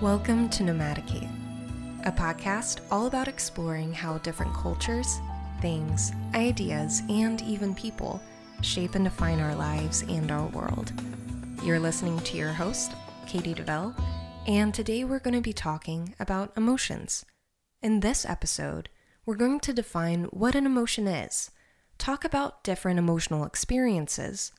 Welcome 0.00 0.48
to 0.50 0.62
Nomadicate, 0.62 1.28
a 2.06 2.12
podcast 2.12 2.82
all 2.88 3.08
about 3.08 3.26
exploring 3.26 3.92
how 3.92 4.18
different 4.18 4.54
cultures, 4.54 5.18
things, 5.60 6.12
ideas, 6.36 7.02
and 7.08 7.42
even 7.42 7.74
people 7.74 8.22
shape 8.60 8.94
and 8.94 9.04
define 9.04 9.40
our 9.40 9.56
lives 9.56 10.02
and 10.02 10.30
our 10.30 10.46
world. 10.50 10.92
You're 11.64 11.80
listening 11.80 12.20
to 12.20 12.36
your 12.36 12.52
host, 12.52 12.92
Katie 13.26 13.56
DeVell, 13.56 13.92
and 14.46 14.72
today 14.72 15.02
we're 15.02 15.18
going 15.18 15.34
to 15.34 15.40
be 15.40 15.52
talking 15.52 16.14
about 16.20 16.56
emotions. 16.56 17.26
In 17.82 17.98
this 17.98 18.24
episode, 18.24 18.90
we're 19.26 19.34
going 19.34 19.58
to 19.58 19.72
define 19.72 20.26
what 20.26 20.54
an 20.54 20.64
emotion 20.64 21.08
is, 21.08 21.50
talk 21.98 22.24
about 22.24 22.62
different 22.62 23.00
emotional 23.00 23.44
experiences, 23.44 24.52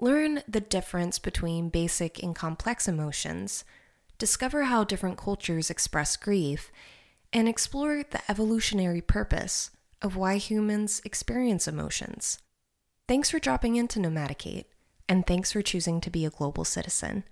learn 0.00 0.42
the 0.48 0.62
difference 0.62 1.18
between 1.18 1.68
basic 1.68 2.22
and 2.22 2.34
complex 2.34 2.88
emotions, 2.88 3.64
discover 4.18 4.64
how 4.64 4.84
different 4.84 5.16
cultures 5.16 5.70
express 5.70 6.16
grief, 6.16 6.70
and 7.32 7.48
explore 7.48 8.02
the 8.02 8.20
evolutionary 8.28 9.00
purpose 9.00 9.70
of 10.00 10.16
why 10.16 10.36
humans 10.36 11.00
experience 11.04 11.68
emotions. 11.68 12.38
Thanks 13.06 13.30
for 13.30 13.38
dropping 13.38 13.76
into 13.76 13.98
Nomadicate, 13.98 14.66
and 15.08 15.26
thanks 15.26 15.52
for 15.52 15.62
choosing 15.62 16.00
to 16.00 16.10
be 16.10 16.24
a 16.24 16.30
global 16.30 16.64
citizen. 16.64 17.24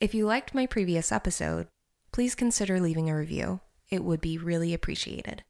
If 0.00 0.14
you 0.14 0.26
liked 0.26 0.54
my 0.54 0.66
previous 0.66 1.10
episode, 1.10 1.68
please 2.12 2.34
consider 2.34 2.80
leaving 2.80 3.08
a 3.08 3.16
review. 3.16 3.60
It 3.88 4.04
would 4.04 4.20
be 4.20 4.36
really 4.36 4.74
appreciated. 4.74 5.42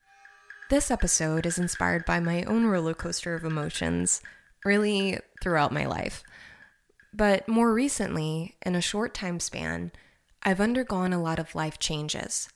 This 0.69 0.91
episode 0.91 1.47
is 1.47 1.58
inspired 1.58 2.05
by 2.05 2.20
my 2.20 2.42
own 2.45 2.66
roller 2.66 2.95
coaster 2.95 3.34
of 3.34 3.45
emotions, 3.45 4.20
really 4.64 5.19
throughout 5.41 5.72
my 5.72 5.86
life. 5.86 6.22
But 7.14 7.48
more 7.48 7.72
recently, 7.72 8.56
in 8.64 8.74
a 8.74 8.80
short 8.80 9.14
time 9.14 9.41
span, 9.41 9.92
I've 10.46 10.60
undergone 10.60 11.12
a 11.12 11.20
lot 11.20 11.41
of 11.41 11.56
life 11.56 11.80
changes. 11.80 12.48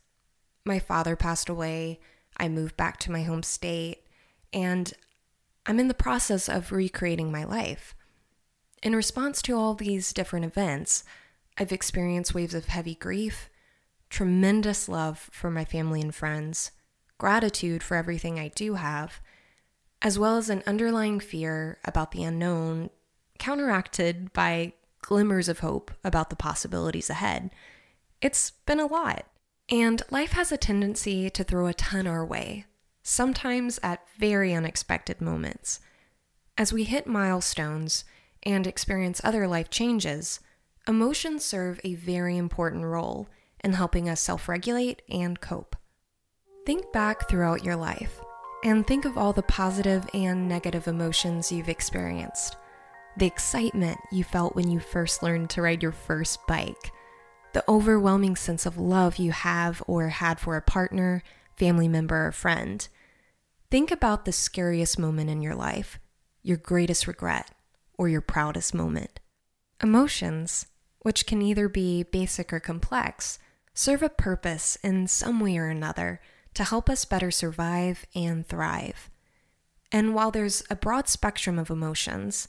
My 0.64 0.78
father 0.78 1.16
passed 1.16 1.48
away, 1.48 1.98
I 2.36 2.48
moved 2.48 2.76
back 2.76 2.98
to 3.00 3.10
my 3.10 3.24
home 3.24 3.42
state, 3.42 4.06
and 4.52 4.92
I'm 5.66 5.80
in 5.80 5.88
the 5.88 5.94
process 5.94 6.48
of 6.48 6.70
recreating 6.70 7.32
my 7.32 7.42
life. 7.42 7.96
In 8.80 8.94
response 8.94 9.42
to 9.42 9.56
all 9.56 9.74
these 9.74 10.12
different 10.12 10.44
events, 10.44 11.02
I've 11.58 11.72
experienced 11.72 12.32
waves 12.32 12.54
of 12.54 12.66
heavy 12.66 12.94
grief, 12.94 13.50
tremendous 14.08 14.88
love 14.88 15.28
for 15.32 15.50
my 15.50 15.64
family 15.64 16.00
and 16.00 16.14
friends, 16.14 16.70
gratitude 17.18 17.82
for 17.82 17.96
everything 17.96 18.38
I 18.38 18.52
do 18.54 18.74
have, 18.74 19.20
as 20.00 20.16
well 20.16 20.36
as 20.36 20.48
an 20.48 20.62
underlying 20.64 21.18
fear 21.18 21.78
about 21.84 22.12
the 22.12 22.22
unknown, 22.22 22.90
counteracted 23.40 24.32
by 24.32 24.74
glimmers 25.02 25.48
of 25.48 25.58
hope 25.58 25.90
about 26.04 26.30
the 26.30 26.36
possibilities 26.36 27.10
ahead. 27.10 27.50
It's 28.20 28.50
been 28.66 28.80
a 28.80 28.86
lot. 28.86 29.26
And 29.70 30.02
life 30.10 30.32
has 30.32 30.50
a 30.50 30.56
tendency 30.56 31.30
to 31.30 31.44
throw 31.44 31.66
a 31.66 31.74
ton 31.74 32.06
our 32.06 32.24
way, 32.24 32.66
sometimes 33.02 33.78
at 33.82 34.06
very 34.18 34.52
unexpected 34.52 35.20
moments. 35.20 35.80
As 36.58 36.72
we 36.72 36.84
hit 36.84 37.06
milestones 37.06 38.04
and 38.42 38.66
experience 38.66 39.20
other 39.22 39.46
life 39.46 39.70
changes, 39.70 40.40
emotions 40.88 41.44
serve 41.44 41.80
a 41.84 41.94
very 41.94 42.36
important 42.36 42.84
role 42.84 43.28
in 43.62 43.74
helping 43.74 44.08
us 44.08 44.20
self 44.20 44.48
regulate 44.48 45.02
and 45.08 45.40
cope. 45.40 45.76
Think 46.66 46.92
back 46.92 47.28
throughout 47.28 47.64
your 47.64 47.76
life 47.76 48.20
and 48.64 48.86
think 48.86 49.04
of 49.04 49.16
all 49.16 49.32
the 49.32 49.42
positive 49.42 50.04
and 50.12 50.48
negative 50.48 50.88
emotions 50.88 51.50
you've 51.50 51.68
experienced. 51.68 52.56
The 53.16 53.26
excitement 53.26 53.98
you 54.12 54.24
felt 54.24 54.54
when 54.54 54.70
you 54.70 54.80
first 54.80 55.22
learned 55.22 55.50
to 55.50 55.62
ride 55.62 55.82
your 55.82 55.92
first 55.92 56.46
bike, 56.46 56.92
the 57.52 57.64
overwhelming 57.68 58.36
sense 58.36 58.66
of 58.66 58.78
love 58.78 59.16
you 59.16 59.32
have 59.32 59.82
or 59.86 60.08
had 60.08 60.38
for 60.38 60.56
a 60.56 60.62
partner, 60.62 61.22
family 61.56 61.88
member, 61.88 62.26
or 62.28 62.32
friend. 62.32 62.86
Think 63.70 63.90
about 63.90 64.24
the 64.24 64.32
scariest 64.32 64.98
moment 64.98 65.30
in 65.30 65.42
your 65.42 65.54
life, 65.54 65.98
your 66.42 66.56
greatest 66.56 67.06
regret, 67.06 67.50
or 67.96 68.08
your 68.08 68.20
proudest 68.20 68.74
moment. 68.74 69.20
Emotions, 69.82 70.66
which 71.00 71.26
can 71.26 71.40
either 71.42 71.68
be 71.68 72.02
basic 72.02 72.52
or 72.52 72.60
complex, 72.60 73.38
serve 73.74 74.02
a 74.02 74.08
purpose 74.08 74.76
in 74.82 75.06
some 75.06 75.40
way 75.40 75.56
or 75.56 75.68
another 75.68 76.20
to 76.54 76.64
help 76.64 76.90
us 76.90 77.04
better 77.04 77.30
survive 77.30 78.06
and 78.14 78.46
thrive. 78.46 79.10
And 79.92 80.14
while 80.14 80.30
there's 80.30 80.62
a 80.70 80.76
broad 80.76 81.08
spectrum 81.08 81.58
of 81.58 81.70
emotions, 81.70 82.48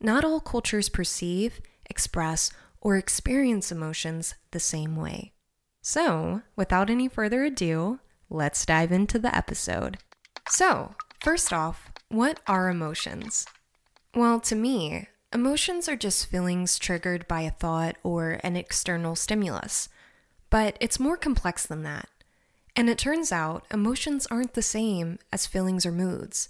not 0.00 0.24
all 0.24 0.40
cultures 0.40 0.88
perceive, 0.88 1.60
express, 1.88 2.50
or 2.82 2.96
experience 2.96 3.72
emotions 3.72 4.34
the 4.50 4.60
same 4.60 4.96
way. 4.96 5.32
So, 5.80 6.42
without 6.56 6.90
any 6.90 7.08
further 7.08 7.44
ado, 7.44 8.00
let's 8.28 8.66
dive 8.66 8.92
into 8.92 9.18
the 9.18 9.34
episode. 9.34 9.98
So, 10.48 10.94
first 11.22 11.52
off, 11.52 11.92
what 12.08 12.40
are 12.46 12.68
emotions? 12.68 13.46
Well, 14.14 14.40
to 14.40 14.56
me, 14.56 15.06
emotions 15.32 15.88
are 15.88 15.96
just 15.96 16.26
feelings 16.26 16.78
triggered 16.78 17.26
by 17.28 17.42
a 17.42 17.52
thought 17.52 17.96
or 18.02 18.40
an 18.42 18.56
external 18.56 19.14
stimulus. 19.14 19.88
But 20.50 20.76
it's 20.80 21.00
more 21.00 21.16
complex 21.16 21.64
than 21.64 21.84
that. 21.84 22.08
And 22.74 22.90
it 22.90 22.98
turns 22.98 23.30
out 23.30 23.64
emotions 23.70 24.26
aren't 24.30 24.54
the 24.54 24.62
same 24.62 25.18
as 25.32 25.46
feelings 25.46 25.86
or 25.86 25.92
moods. 25.92 26.48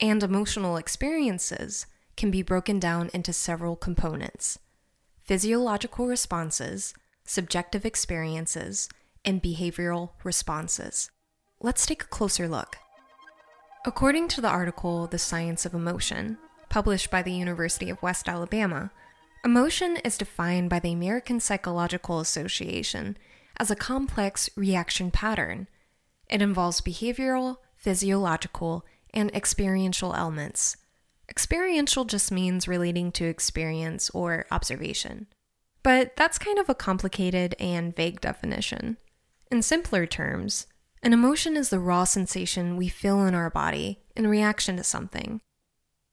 And 0.00 0.22
emotional 0.22 0.76
experiences 0.76 1.86
can 2.16 2.30
be 2.30 2.42
broken 2.42 2.78
down 2.78 3.10
into 3.12 3.32
several 3.32 3.74
components 3.74 4.58
physiological 5.28 6.06
responses, 6.06 6.94
subjective 7.26 7.84
experiences, 7.84 8.88
and 9.26 9.42
behavioral 9.42 10.12
responses. 10.24 11.10
Let's 11.60 11.84
take 11.84 12.02
a 12.02 12.06
closer 12.06 12.48
look. 12.48 12.78
According 13.84 14.28
to 14.28 14.40
the 14.40 14.48
article 14.48 15.06
The 15.06 15.18
Science 15.18 15.66
of 15.66 15.74
Emotion, 15.74 16.38
published 16.70 17.10
by 17.10 17.20
the 17.20 17.32
University 17.32 17.90
of 17.90 18.02
West 18.02 18.26
Alabama, 18.26 18.90
Emotion 19.44 19.98
is 19.98 20.16
defined 20.16 20.70
by 20.70 20.78
the 20.78 20.94
American 20.94 21.40
Psychological 21.40 22.20
Association 22.20 23.18
as 23.58 23.70
a 23.70 23.76
complex 23.76 24.48
reaction 24.56 25.10
pattern. 25.10 25.68
It 26.30 26.40
involves 26.40 26.80
behavioral, 26.80 27.56
physiological, 27.76 28.86
and 29.12 29.30
experiential 29.34 30.14
elements. 30.14 30.78
Experiential 31.28 32.04
just 32.04 32.32
means 32.32 32.66
relating 32.66 33.12
to 33.12 33.26
experience 33.26 34.10
or 34.10 34.46
observation. 34.50 35.26
But 35.82 36.16
that's 36.16 36.38
kind 36.38 36.58
of 36.58 36.68
a 36.68 36.74
complicated 36.74 37.54
and 37.60 37.94
vague 37.94 38.20
definition. 38.20 38.96
In 39.50 39.62
simpler 39.62 40.06
terms, 40.06 40.66
an 41.02 41.12
emotion 41.12 41.56
is 41.56 41.70
the 41.70 41.78
raw 41.78 42.04
sensation 42.04 42.76
we 42.76 42.88
feel 42.88 43.24
in 43.24 43.34
our 43.34 43.50
body 43.50 44.00
in 44.16 44.26
reaction 44.26 44.76
to 44.76 44.84
something. 44.84 45.40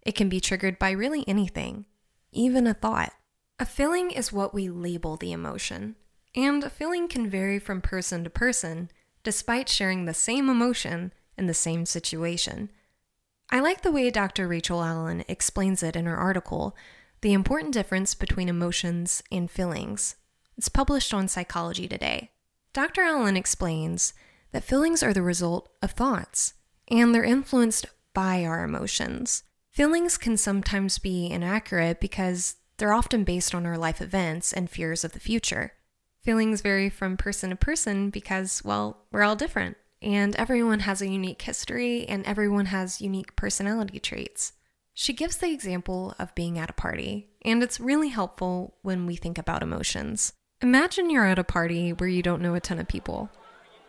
It 0.03 0.13
can 0.13 0.29
be 0.29 0.39
triggered 0.39 0.77
by 0.77 0.91
really 0.91 1.27
anything, 1.27 1.85
even 2.31 2.67
a 2.67 2.73
thought. 2.73 3.13
A 3.59 3.65
feeling 3.65 4.11
is 4.11 4.31
what 4.31 4.53
we 4.53 4.69
label 4.69 5.17
the 5.17 5.31
emotion, 5.31 5.95
and 6.35 6.63
a 6.63 6.69
feeling 6.69 7.07
can 7.07 7.29
vary 7.29 7.57
from 7.57 7.81
person 7.81 8.23
to 8.23 8.29
person 8.29 8.89
despite 9.23 9.67
sharing 9.67 10.05
the 10.05 10.13
same 10.13 10.49
emotion 10.49 11.11
in 11.37 11.47
the 11.47 11.53
same 11.53 11.85
situation. 11.85 12.69
I 13.51 13.59
like 13.59 13.81
the 13.81 13.91
way 13.91 14.09
Dr. 14.09 14.47
Rachel 14.47 14.83
Allen 14.83 15.23
explains 15.27 15.83
it 15.83 15.95
in 15.95 16.07
her 16.07 16.17
article, 16.17 16.75
The 17.21 17.33
Important 17.33 17.73
Difference 17.73 18.15
Between 18.15 18.49
Emotions 18.49 19.21
and 19.31 19.49
Feelings. 19.49 20.15
It's 20.57 20.67
published 20.67 21.13
on 21.13 21.27
Psychology 21.27 21.87
Today. 21.87 22.31
Dr. 22.73 23.03
Allen 23.03 23.37
explains 23.37 24.13
that 24.51 24.63
feelings 24.63 25.03
are 25.03 25.13
the 25.13 25.21
result 25.21 25.69
of 25.83 25.91
thoughts, 25.91 26.55
and 26.89 27.13
they're 27.13 27.23
influenced 27.23 27.85
by 28.15 28.43
our 28.43 28.63
emotions. 28.63 29.43
Feelings 29.71 30.17
can 30.17 30.37
sometimes 30.37 30.97
be 30.97 31.29
inaccurate 31.29 31.99
because 31.99 32.55
they're 32.77 32.93
often 32.93 33.23
based 33.23 33.53
on 33.53 33.65
our 33.65 33.77
life 33.77 34.01
events 34.01 34.53
and 34.53 34.69
fears 34.69 35.03
of 35.03 35.11
the 35.11 35.19
future. 35.19 35.73
Feelings 36.23 36.61
vary 36.61 36.89
from 36.89 37.15
person 37.15 37.51
to 37.51 37.55
person 37.55 38.09
because, 38.09 38.63
well, 38.65 39.05
we're 39.11 39.23
all 39.23 39.35
different, 39.35 39.77
and 40.05 40.35
everyone 40.35 40.81
has 40.81 41.01
a 41.01 41.07
unique 41.07 41.41
history 41.41 42.05
and 42.07 42.23
everyone 42.27 42.67
has 42.67 43.01
unique 43.01 43.35
personality 43.35 43.99
traits. 43.99 44.53
She 44.93 45.13
gives 45.13 45.37
the 45.37 45.51
example 45.51 46.13
of 46.19 46.35
being 46.35 46.59
at 46.59 46.69
a 46.69 46.73
party, 46.73 47.27
and 47.43 47.61
it's 47.63 47.79
really 47.79 48.09
helpful 48.09 48.75
when 48.83 49.07
we 49.07 49.15
think 49.15 49.39
about 49.39 49.63
emotions. 49.63 50.31
Imagine 50.61 51.09
you're 51.09 51.25
at 51.25 51.39
a 51.39 51.43
party 51.43 51.91
where 51.91 52.07
you 52.07 52.21
don't 52.21 52.41
know 52.41 52.53
a 52.53 52.61
ton 52.61 52.79
of 52.79 52.87
people. 52.87 53.29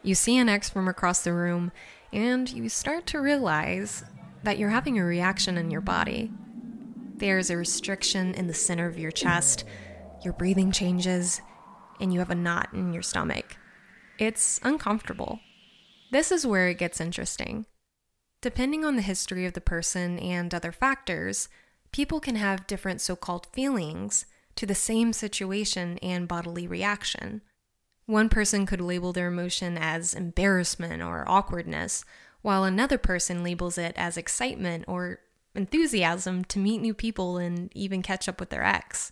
You 0.02 0.14
see 0.14 0.38
an 0.38 0.48
ex 0.48 0.70
from 0.70 0.88
across 0.88 1.22
the 1.22 1.34
room, 1.34 1.70
and 2.12 2.50
you 2.50 2.68
start 2.70 3.06
to 3.08 3.20
realize 3.20 4.02
that 4.42 4.58
you're 4.58 4.70
having 4.70 4.98
a 4.98 5.04
reaction 5.04 5.58
in 5.58 5.70
your 5.70 5.82
body. 5.82 6.32
There's 7.16 7.50
a 7.50 7.56
restriction 7.56 8.34
in 8.34 8.46
the 8.46 8.54
center 8.54 8.86
of 8.86 8.98
your 8.98 9.12
chest, 9.12 9.64
your 10.24 10.32
breathing 10.32 10.72
changes, 10.72 11.42
and 12.00 12.12
you 12.12 12.20
have 12.20 12.30
a 12.30 12.34
knot 12.34 12.70
in 12.72 12.92
your 12.92 13.02
stomach. 13.02 13.56
It's 14.18 14.58
uncomfortable. 14.62 15.40
This 16.10 16.30
is 16.30 16.46
where 16.46 16.68
it 16.68 16.78
gets 16.78 17.00
interesting. 17.00 17.66
Depending 18.40 18.84
on 18.84 18.96
the 18.96 19.02
history 19.02 19.46
of 19.46 19.54
the 19.54 19.60
person 19.60 20.18
and 20.18 20.54
other 20.54 20.72
factors, 20.72 21.48
people 21.92 22.20
can 22.20 22.36
have 22.36 22.66
different 22.66 23.00
so 23.00 23.16
called 23.16 23.46
feelings 23.52 24.26
to 24.56 24.66
the 24.66 24.74
same 24.74 25.12
situation 25.12 25.98
and 25.98 26.28
bodily 26.28 26.66
reaction. 26.66 27.42
One 28.06 28.28
person 28.28 28.66
could 28.66 28.80
label 28.80 29.12
their 29.12 29.28
emotion 29.28 29.76
as 29.76 30.14
embarrassment 30.14 31.02
or 31.02 31.24
awkwardness, 31.26 32.04
while 32.42 32.64
another 32.64 32.98
person 32.98 33.42
labels 33.42 33.76
it 33.78 33.94
as 33.96 34.16
excitement 34.16 34.84
or 34.86 35.18
enthusiasm 35.54 36.44
to 36.44 36.58
meet 36.58 36.80
new 36.80 36.94
people 36.94 37.38
and 37.38 37.70
even 37.74 38.02
catch 38.02 38.28
up 38.28 38.38
with 38.38 38.50
their 38.50 38.62
ex. 38.62 39.10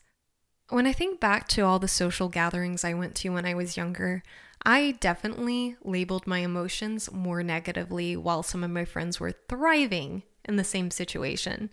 When 0.69 0.87
I 0.87 0.93
think 0.93 1.21
back 1.21 1.49
to 1.49 1.63
all 1.63 1.79
the 1.79 1.89
social 1.89 2.29
gatherings 2.29 2.85
I 2.85 2.95
went 2.95 3.15
to 3.17 3.31
when 3.31 3.45
I 3.45 3.55
was 3.55 3.77
younger, 3.77 4.23
I 4.67 4.93
definitely 5.01 5.77
labeled 5.85 6.27
my 6.27 6.39
emotions 6.39 7.13
more 7.13 7.43
negatively 7.43 8.17
while 8.17 8.43
some 8.43 8.65
of 8.65 8.71
my 8.71 8.85
friends 8.85 9.21
were 9.21 9.35
thriving 9.49 10.23
in 10.45 10.57
the 10.57 10.65
same 10.65 10.91
situation. 10.91 11.71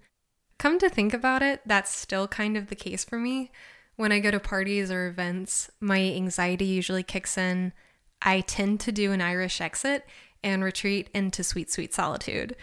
Come 0.58 0.78
to 0.80 0.90
think 0.90 1.14
about 1.14 1.42
it, 1.42 1.62
that's 1.66 1.96
still 1.96 2.28
kind 2.28 2.58
of 2.58 2.68
the 2.68 2.76
case 2.76 3.06
for 3.06 3.18
me. 3.18 3.52
When 3.96 4.12
I 4.12 4.20
go 4.20 4.30
to 4.32 4.40
parties 4.40 4.92
or 4.92 5.08
events, 5.08 5.70
my 5.80 6.00
anxiety 6.00 6.66
usually 6.66 7.04
kicks 7.04 7.38
in. 7.38 7.72
I 8.22 8.42
tend 8.42 8.80
to 8.82 8.92
do 8.92 9.12
an 9.12 9.22
Irish 9.22 9.62
exit 9.62 10.06
and 10.44 10.64
retreat 10.64 11.10
into 11.14 11.44
sweet, 11.44 11.72
sweet 11.72 11.94
solitude. 11.94 12.56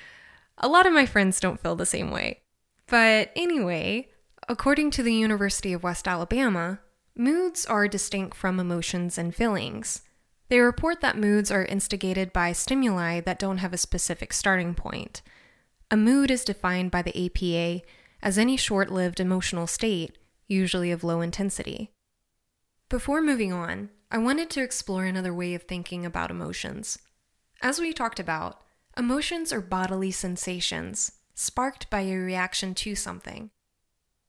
A 0.59 0.69
lot 0.69 0.87
of 0.87 0.93
my 0.93 1.07
friends 1.07 1.41
don't 1.41 1.61
feel 1.61 1.77
the 1.77 1.87
same 1.87 2.11
way. 2.11 2.41
But 2.87 3.31
anyway, 3.35 4.09
according 4.49 4.91
to 4.93 5.03
the 5.03 5.15
University 5.15 5.73
of 5.73 5.83
West 5.83 6.07
Alabama, 6.07 6.81
moods 7.17 7.67
are 7.67 7.89
distinct 7.89 8.37
from 8.37 8.61
emotions 8.61 9.17
and 9.19 9.35
feelings. 9.35 10.03
They 10.49 10.61
report 10.61 11.01
that 11.01 11.19
moods 11.19 11.51
are 11.51 11.65
instigated 11.65 12.33
by 12.33 12.53
stimuli 12.53 13.21
that 13.21 13.39
don't 13.39 13.59
have 13.59 13.73
a 13.73 13.79
specific 13.79 14.33
starting 14.33 14.75
point. 14.75 15.21
A 15.91 15.97
mood 15.97 16.31
is 16.31 16.45
defined 16.45 16.91
by 16.91 17.03
the 17.03 17.27
APA 17.27 17.85
as 18.23 18.39
any 18.39 18.57
short 18.57 18.91
lived 18.91 19.21
emotional 19.21 19.67
state, 19.67 20.17
usually 20.47 20.91
of 20.91 21.05
low 21.05 21.21
intensity. 21.21 21.93
Before 22.89 23.21
moving 23.21 23.53
on, 23.53 23.91
I 24.11 24.19
wanted 24.19 24.49
to 24.51 24.63
explore 24.63 25.05
another 25.05 25.35
way 25.35 25.55
of 25.55 25.65
thinking 25.65 26.07
about 26.07 26.31
emotions. 26.31 26.99
As 27.61 27.79
we 27.79 27.93
talked 27.93 28.19
about, 28.19 28.63
emotions 28.97 29.53
are 29.53 29.61
bodily 29.61 30.11
sensations 30.11 31.13
sparked 31.35 31.91
by 31.91 32.01
a 32.01 32.17
reaction 32.17 32.75
to 32.75 32.95
something. 32.95 33.51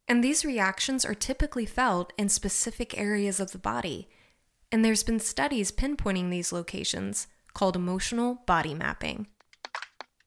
And 0.07 0.23
these 0.23 0.43
reactions 0.43 1.05
are 1.05 1.15
typically 1.15 1.65
felt 1.65 2.11
in 2.17 2.27
specific 2.27 2.97
areas 2.97 3.39
of 3.39 3.51
the 3.51 3.57
body 3.57 4.09
and 4.71 4.83
there's 4.83 5.03
been 5.03 5.19
studies 5.19 5.71
pinpointing 5.71 6.29
these 6.29 6.51
locations 6.51 7.27
called 7.53 7.75
emotional 7.75 8.43
body 8.45 8.73
mapping. 8.73 9.27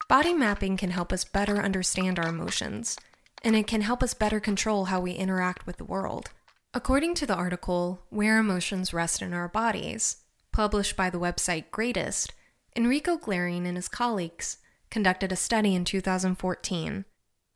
Body 0.08 0.34
mapping 0.34 0.76
can 0.76 0.90
help 0.90 1.12
us 1.12 1.24
better 1.24 1.62
understand 1.62 2.18
our 2.18 2.28
emotions, 2.28 2.98
and 3.42 3.56
it 3.56 3.66
can 3.66 3.80
help 3.80 4.02
us 4.02 4.14
better 4.14 4.40
control 4.40 4.86
how 4.86 5.00
we 5.00 5.12
interact 5.12 5.66
with 5.66 5.78
the 5.78 5.84
world. 5.84 6.30
According 6.74 7.14
to 7.16 7.26
the 7.26 7.34
article, 7.34 8.02
Where 8.10 8.38
Emotions 8.38 8.92
Rest 8.92 9.22
in 9.22 9.32
Our 9.32 9.48
Bodies, 9.48 10.16
published 10.52 10.96
by 10.96 11.10
the 11.10 11.20
website 11.20 11.70
Greatist, 11.70 12.32
Enrico 12.76 13.16
Glerean 13.16 13.66
and 13.66 13.76
his 13.76 13.88
colleagues 13.88 14.58
conducted 14.90 15.32
a 15.32 15.36
study 15.36 15.74
in 15.74 15.84
2014, 15.84 17.04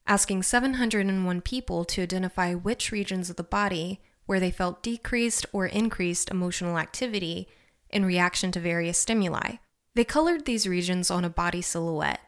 asking 0.07 0.43
701 0.43 1.41
people 1.41 1.85
to 1.85 2.03
identify 2.03 2.55
which 2.55 2.93
regions 2.93 3.29
of 3.31 3.37
the 3.37 3.43
body 3.43 4.01
where 4.27 4.41
they 4.41 4.51
felt 4.51 4.83
decreased 4.83 5.47
or 5.53 5.67
increased 5.67 6.31
emotional 6.31 6.79
activity 6.79 7.49
in 7.89 8.05
reaction 8.05 8.53
to 8.53 8.61
various 8.61 8.99
stimuli. 8.99 9.57
They 9.95 10.05
colored 10.05 10.45
these 10.45 10.69
regions 10.69 11.11
on 11.11 11.25
a 11.25 11.31
body 11.31 11.63
silhouette, 11.63 12.21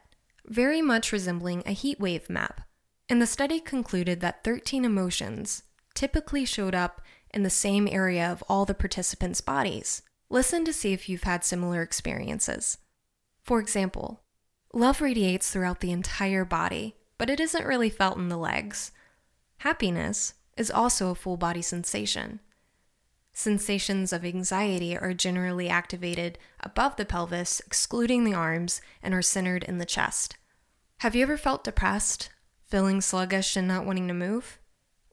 very 0.45 0.81
much 0.81 1.11
resembling 1.11 1.61
a 1.65 1.71
heat 1.71 1.99
wave 1.99 2.29
map. 2.29 2.61
And 3.07 3.21
the 3.21 3.27
study 3.27 3.59
concluded 3.59 4.21
that 4.21 4.43
13 4.43 4.85
emotions 4.85 5.63
typically 5.93 6.45
showed 6.45 6.73
up 6.73 7.01
in 7.31 7.43
the 7.43 7.49
same 7.49 7.87
area 7.87 8.31
of 8.31 8.43
all 8.47 8.65
the 8.65 8.73
participants' 8.73 9.41
bodies. 9.41 10.01
Listen 10.29 10.63
to 10.65 10.73
see 10.73 10.93
if 10.93 11.09
you've 11.09 11.23
had 11.23 11.43
similar 11.43 11.81
experiences. 11.81 12.77
For 13.43 13.59
example, 13.59 14.21
love 14.73 15.01
radiates 15.01 15.51
throughout 15.51 15.79
the 15.79 15.91
entire 15.91 16.45
body, 16.45 16.95
but 17.17 17.29
it 17.29 17.39
isn't 17.39 17.65
really 17.65 17.89
felt 17.89 18.17
in 18.17 18.29
the 18.29 18.37
legs. 18.37 18.91
Happiness 19.57 20.33
is 20.59 20.69
also 20.69 21.09
a 21.09 21.15
full 21.15 21.37
body 21.37 21.61
sensation. 21.61 22.41
Sensations 23.31 24.11
of 24.11 24.25
anxiety 24.25 24.97
are 24.97 25.13
generally 25.13 25.69
activated 25.69 26.37
above 26.59 26.97
the 26.97 27.05
pelvis, 27.05 27.61
excluding 27.65 28.25
the 28.25 28.33
arms, 28.33 28.81
and 29.01 29.13
are 29.13 29.21
centered 29.21 29.63
in 29.63 29.77
the 29.77 29.85
chest. 29.85 30.35
Have 30.97 31.15
you 31.15 31.23
ever 31.23 31.37
felt 31.37 31.63
depressed, 31.63 32.29
feeling 32.67 32.99
sluggish, 32.99 33.55
and 33.55 33.67
not 33.67 33.85
wanting 33.85 34.09
to 34.09 34.13
move? 34.13 34.59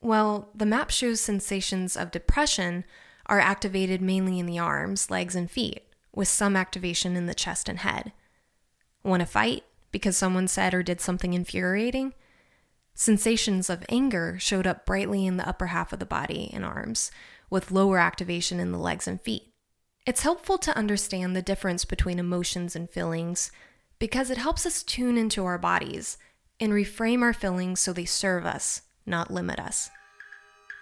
Well, 0.00 0.50
the 0.52 0.66
map 0.66 0.90
shows 0.90 1.20
sensations 1.20 1.96
of 1.96 2.10
depression 2.10 2.84
are 3.26 3.38
activated 3.38 4.02
mainly 4.02 4.40
in 4.40 4.46
the 4.46 4.58
arms, 4.58 5.10
legs, 5.10 5.36
and 5.36 5.48
feet, 5.48 5.84
with 6.12 6.26
some 6.26 6.56
activation 6.56 7.14
in 7.14 7.26
the 7.26 7.34
chest 7.34 7.68
and 7.68 7.78
head. 7.78 8.12
Want 9.04 9.20
to 9.20 9.26
fight 9.26 9.62
because 9.92 10.16
someone 10.16 10.48
said 10.48 10.74
or 10.74 10.82
did 10.82 11.00
something 11.00 11.32
infuriating? 11.32 12.14
Sensations 12.98 13.68
of 13.68 13.84
anger 13.90 14.38
showed 14.40 14.66
up 14.66 14.86
brightly 14.86 15.26
in 15.26 15.36
the 15.36 15.46
upper 15.46 15.66
half 15.66 15.92
of 15.92 15.98
the 15.98 16.06
body 16.06 16.50
and 16.54 16.64
arms, 16.64 17.10
with 17.50 17.70
lower 17.70 17.98
activation 17.98 18.58
in 18.58 18.72
the 18.72 18.78
legs 18.78 19.06
and 19.06 19.20
feet. 19.20 19.52
It's 20.06 20.22
helpful 20.22 20.56
to 20.56 20.74
understand 20.74 21.36
the 21.36 21.42
difference 21.42 21.84
between 21.84 22.18
emotions 22.18 22.74
and 22.74 22.88
feelings 22.88 23.52
because 23.98 24.30
it 24.30 24.38
helps 24.38 24.64
us 24.64 24.82
tune 24.82 25.18
into 25.18 25.44
our 25.44 25.58
bodies 25.58 26.16
and 26.58 26.72
reframe 26.72 27.20
our 27.20 27.34
feelings 27.34 27.80
so 27.80 27.92
they 27.92 28.06
serve 28.06 28.46
us, 28.46 28.80
not 29.04 29.30
limit 29.30 29.60
us. 29.60 29.90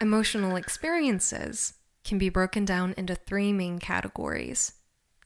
Emotional 0.01 0.55
experiences 0.55 1.75
can 2.05 2.17
be 2.17 2.29
broken 2.29 2.65
down 2.65 2.95
into 2.97 3.17
three 3.17 3.53
main 3.53 3.81
categories 3.81 4.75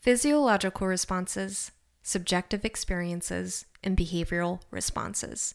physiological 0.01 0.87
responses, 0.87 1.71
subjective 2.03 2.65
experiences, 2.65 3.67
and 3.85 3.95
behavioral 3.95 4.63
responses. 4.71 5.55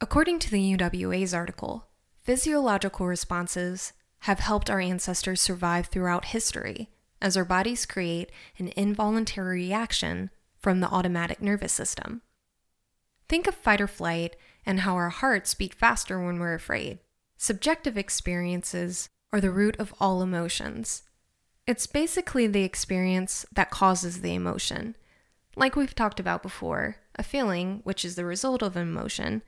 According 0.00 0.38
to 0.40 0.50
the 0.50 0.76
UWA's 0.76 1.32
article, 1.32 1.88
physiological 2.22 3.06
responses 3.06 3.92
have 4.20 4.40
helped 4.40 4.70
our 4.70 4.80
ancestors 4.80 5.40
survive 5.40 5.86
throughout 5.86 6.26
history 6.26 6.90
as 7.20 7.36
our 7.36 7.44
bodies 7.44 7.86
create 7.86 8.30
an 8.58 8.72
involuntary 8.76 9.64
reaction 9.64 10.30
from 10.58 10.80
the 10.80 10.88
automatic 10.88 11.40
nervous 11.40 11.72
system. 11.72 12.22
Think 13.28 13.46
of 13.46 13.54
fight 13.54 13.80
or 13.80 13.86
flight 13.86 14.36
and 14.66 14.80
how 14.80 14.94
our 14.94 15.10
hearts 15.10 15.54
beat 15.54 15.74
faster 15.74 16.22
when 16.22 16.38
we're 16.38 16.54
afraid. 16.54 16.98
Subjective 17.36 17.96
experiences 17.96 19.08
are 19.32 19.40
the 19.40 19.50
root 19.50 19.76
of 19.78 19.94
all 20.00 20.22
emotions. 20.22 21.02
It's 21.66 21.86
basically 21.86 22.46
the 22.46 22.62
experience 22.62 23.46
that 23.52 23.70
causes 23.70 24.20
the 24.20 24.34
emotion. 24.34 24.96
Like 25.56 25.76
we've 25.76 25.94
talked 25.94 26.20
about 26.20 26.42
before, 26.42 26.96
a 27.16 27.22
feeling, 27.22 27.80
which 27.84 28.04
is 28.04 28.16
the 28.16 28.24
result 28.24 28.62
of 28.62 28.76
an 28.76 28.82
emotion, 28.82 29.42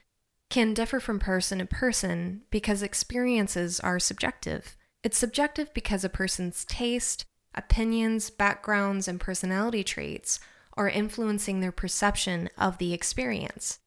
can 0.48 0.74
differ 0.74 1.00
from 1.00 1.18
person 1.18 1.58
to 1.58 1.66
person 1.66 2.42
because 2.50 2.82
experiences 2.82 3.80
are 3.80 3.98
subjective. 3.98 4.76
It's 5.02 5.18
subjective 5.18 5.72
because 5.74 6.04
a 6.04 6.08
person's 6.08 6.64
taste, 6.64 7.24
opinions, 7.54 8.30
backgrounds, 8.30 9.08
and 9.08 9.20
personality 9.20 9.82
traits 9.82 10.40
are 10.76 10.88
influencing 10.88 11.60
their 11.60 11.72
perception 11.72 12.48
of 12.58 12.78
the 12.78 12.92
experience. 12.92 13.78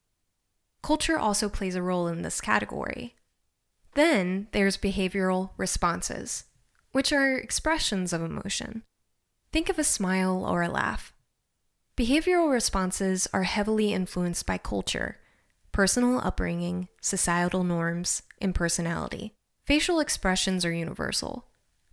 Culture 0.82 1.18
also 1.18 1.50
plays 1.50 1.76
a 1.76 1.82
role 1.82 2.08
in 2.08 2.22
this 2.22 2.42
category. 2.42 3.16
Then 3.96 4.48
there's 4.52 4.78
behavioral 4.78 5.52
responses, 5.58 6.46
which 6.92 7.12
are 7.12 7.36
expressions 7.36 8.14
of 8.14 8.22
emotion. 8.22 8.84
Think 9.52 9.70
of 9.70 9.80
a 9.80 9.84
smile 9.84 10.46
or 10.46 10.62
a 10.62 10.70
laugh. 10.70 11.14
Behavioral 11.98 12.52
responses 12.52 13.28
are 13.34 13.44
heavily 13.44 13.94
influenced 13.94 14.46
by 14.46 14.58
culture 14.58 15.18
personal 15.72 16.20
upbringing, 16.20 16.88
societal 17.02 17.64
norms, 17.64 18.24
and 18.42 18.56
personality. 18.56 19.34
Facial 19.66 20.00
expressions 20.00 20.66
are 20.66 20.72
universal, 20.72 21.46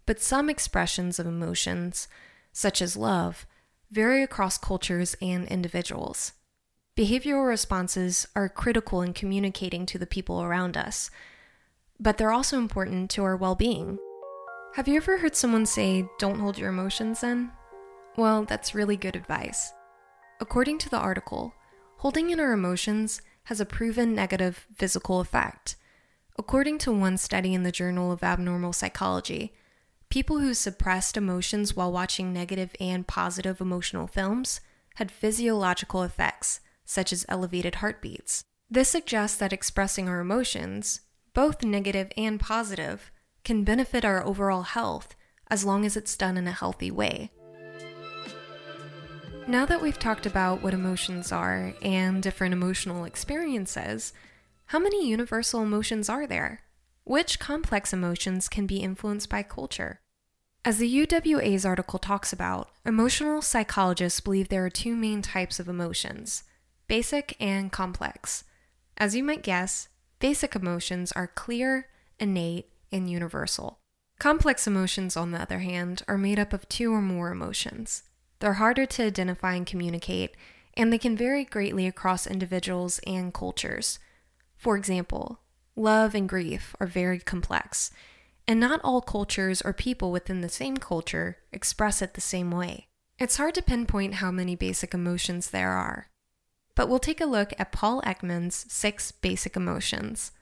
but 0.07 0.21
some 0.21 0.49
expressions 0.49 1.19
of 1.19 1.27
emotions, 1.27 2.09
such 2.53 2.81
as 2.81 2.97
love, 2.97 3.47
vary 3.91 4.23
across 4.23 4.59
cultures 4.59 5.15
and 5.21 5.47
individuals. 5.49 6.33
Behavioral 6.97 7.47
responses 7.47 8.27
are 8.35 8.49
critical 8.49 9.03
in 9.03 9.13
communicating 9.13 9.85
to 9.87 9.99
the 9.99 10.07
people 10.07 10.43
around 10.43 10.77
us, 10.77 11.11
but 12.01 12.17
they're 12.17 12.33
also 12.33 12.57
important 12.57 13.11
to 13.11 13.25
our 13.25 13.37
well 13.37 13.55
being. 13.55 13.99
Have 14.75 14.89
you 14.89 14.97
ever 14.97 15.19
heard 15.19 15.37
someone 15.37 15.67
say, 15.67 16.07
Don't 16.19 16.39
hold 16.41 16.59
your 16.59 16.71
emotions 16.71 17.23
in? 17.23 17.51
Well, 18.17 18.45
that's 18.45 18.75
really 18.75 18.97
good 18.97 19.17
advice. 19.17 19.73
According 20.41 20.79
to 20.79 20.89
the 20.89 20.99
article, 20.99 21.55
holding 21.99 22.31
in 22.31 22.41
our 22.41 22.53
emotions 22.53 23.21
has 23.47 23.61
a 23.61 23.67
proven 23.67 24.15
negative 24.15 24.67
physical 24.75 25.21
effect. 25.21 25.77
According 26.39 26.79
to 26.79 26.93
one 26.93 27.17
study 27.17 27.55
in 27.55 27.63
the 27.63 27.73
Journal 27.73 28.13
of 28.13 28.23
Abnormal 28.23 28.73
Psychology, 28.73 29.55
people 30.11 30.41
who 30.41 30.53
suppressed 30.53 31.17
emotions 31.17 31.75
while 31.75 31.93
watching 31.93 32.33
negative 32.33 32.75
and 32.81 33.07
positive 33.07 33.61
emotional 33.61 34.07
films 34.07 34.61
had 34.97 35.11
physiological 35.11 36.03
effects, 36.03 36.61
such 36.85 37.13
as 37.13 37.25
elevated 37.29 37.77
heartbeats. 37.77 38.43
This 38.69 38.89
suggests 38.89 39.39
that 39.39 39.53
expressing 39.53 40.09
our 40.09 40.21
emotions, 40.21 41.03
both 41.33 41.63
negative 41.63 42.11
and 42.17 42.41
positive, 42.41 43.13
can 43.45 43.63
benefit 43.63 44.05
our 44.05 44.27
overall 44.27 44.63
health 44.63 45.15
as 45.49 45.65
long 45.65 45.87
as 45.87 45.97
it's 45.97 46.17
done 46.17 46.37
in 46.37 46.49
a 46.49 46.53
healthy 46.53 46.91
way. 46.91 47.31
Now 49.49 49.65
that 49.67 49.81
we've 49.81 49.99
talked 49.99 50.27
about 50.27 50.61
what 50.61 50.75
emotions 50.75 51.31
are 51.31 51.73
and 51.81 52.21
different 52.21 52.53
emotional 52.53 53.05
experiences, 53.05 54.13
how 54.67 54.81
many 54.81 55.09
universal 55.09 55.63
emotions 55.63 56.09
are 56.09 56.27
there? 56.27 56.63
Which 57.05 57.39
complex 57.39 57.93
emotions 57.93 58.49
can 58.49 58.67
be 58.67 58.79
influenced 58.79 59.29
by 59.29 59.45
culture? 59.45 60.01
As 60.65 60.79
the 60.79 61.07
UWA's 61.07 61.65
article 61.65 62.01
talks 62.01 62.33
about, 62.33 62.71
emotional 62.85 63.41
psychologists 63.41 64.19
believe 64.19 64.49
there 64.49 64.67
are 64.67 64.71
two 64.71 64.97
main 64.97 65.23
types 65.23 65.61
of 65.61 65.69
emotions 65.69 66.43
basic 66.89 67.37
and 67.39 67.71
complex. 67.71 68.43
As 68.97 69.15
you 69.15 69.23
might 69.23 69.45
guess, 69.45 69.89
basic 70.19 70.57
emotions 70.57 71.13
are 71.13 71.29
clear, 71.29 71.87
innate, 72.19 72.69
and 72.91 73.09
universal. 73.09 73.79
Complex 74.19 74.67
emotions, 74.67 75.17
on 75.17 75.31
the 75.31 75.41
other 75.41 75.61
hand, 75.61 76.03
are 76.09 76.19
made 76.19 76.41
up 76.41 76.53
of 76.53 76.69
two 76.69 76.93
or 76.93 77.01
more 77.01 77.31
emotions. 77.31 78.03
They're 78.39 78.55
harder 78.55 78.87
to 78.87 79.07
identify 79.07 79.55
and 79.55 79.67
communicate, 79.67 80.37
and 80.75 80.93
they 80.93 80.99
can 80.99 81.17
vary 81.17 81.45
greatly 81.45 81.87
across 81.87 82.27
individuals 82.27 83.01
and 83.07 83.33
cultures. 83.33 83.99
For 84.57 84.77
example, 84.77 85.41
love 85.75 86.15
and 86.15 86.29
grief 86.29 86.75
are 86.81 86.87
very 86.87 87.19
complex, 87.19 87.91
and 88.47 88.61
not 88.61 88.81
all 88.85 89.01
cultures 89.01 89.63
or 89.63 89.73
people 89.73 90.13
within 90.13 90.41
the 90.41 90.49
same 90.49 90.77
culture 90.77 91.39
express 91.53 92.03
it 92.03 92.15
the 92.15 92.21
same 92.21 92.51
way. 92.51 92.89
It's 93.19 93.39
hard 93.39 93.55
to 93.55 93.63
pinpoint 93.63 94.15
how 94.15 94.31
many 94.31 94.55
basic 94.55 94.93
emotions 94.93 95.51
there 95.51 95.73
are, 95.73 96.09
but 96.75 96.89
we'll 96.89 96.99
take 96.99 97.21
a 97.21 97.27
look 97.27 97.55
at 97.59 97.73
Paul 97.73 98.03
Ekman's 98.03 98.67
six 98.69 99.11
basic 99.11 99.57
emotions. 99.57 100.33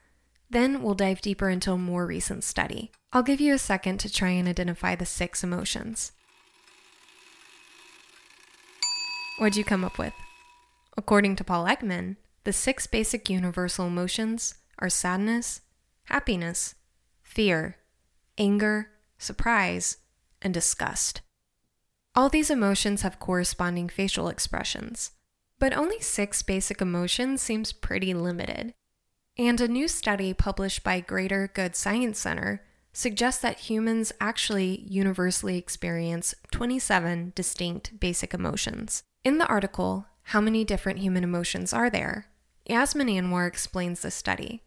Then 0.50 0.82
we'll 0.82 0.94
dive 0.94 1.20
deeper 1.20 1.48
into 1.48 1.72
a 1.72 1.78
more 1.78 2.06
recent 2.06 2.44
study. 2.44 2.90
I'll 3.12 3.22
give 3.22 3.40
you 3.40 3.54
a 3.54 3.58
second 3.58 3.98
to 4.00 4.12
try 4.12 4.30
and 4.30 4.48
identify 4.48 4.96
the 4.96 5.06
six 5.06 5.44
emotions. 5.44 6.12
What'd 9.36 9.56
you 9.56 9.64
come 9.64 9.84
up 9.84 9.98
with? 9.98 10.12
According 10.96 11.34
to 11.36 11.44
Paul 11.44 11.64
Ekman, 11.64 12.16
the 12.44 12.52
six 12.52 12.86
basic 12.86 13.28
universal 13.28 13.84
emotions 13.84 14.54
are 14.78 14.88
sadness, 14.88 15.60
happiness, 16.04 16.76
fear, 17.20 17.78
anger, 18.38 18.90
surprise, 19.18 19.96
and 20.40 20.54
disgust. 20.54 21.20
All 22.14 22.28
these 22.28 22.48
emotions 22.48 23.02
have 23.02 23.18
corresponding 23.18 23.88
facial 23.88 24.28
expressions, 24.28 25.10
but 25.58 25.76
only 25.76 25.98
six 25.98 26.42
basic 26.42 26.80
emotions 26.80 27.42
seems 27.42 27.72
pretty 27.72 28.14
limited. 28.14 28.72
And 29.36 29.60
a 29.60 29.66
new 29.66 29.88
study 29.88 30.32
published 30.32 30.84
by 30.84 31.00
Greater 31.00 31.50
Good 31.52 31.74
Science 31.74 32.20
Center 32.20 32.62
suggests 32.92 33.42
that 33.42 33.58
humans 33.58 34.12
actually 34.20 34.86
universally 34.88 35.58
experience 35.58 36.36
27 36.52 37.32
distinct 37.34 37.98
basic 37.98 38.32
emotions. 38.32 39.02
In 39.24 39.38
the 39.38 39.46
article, 39.46 40.04
How 40.24 40.42
Many 40.42 40.64
Different 40.64 40.98
Human 40.98 41.24
Emotions 41.24 41.72
Are 41.72 41.88
There? 41.88 42.26
Yasmin 42.68 43.06
Anwar 43.06 43.48
explains 43.48 44.02
the 44.02 44.10
study. 44.10 44.62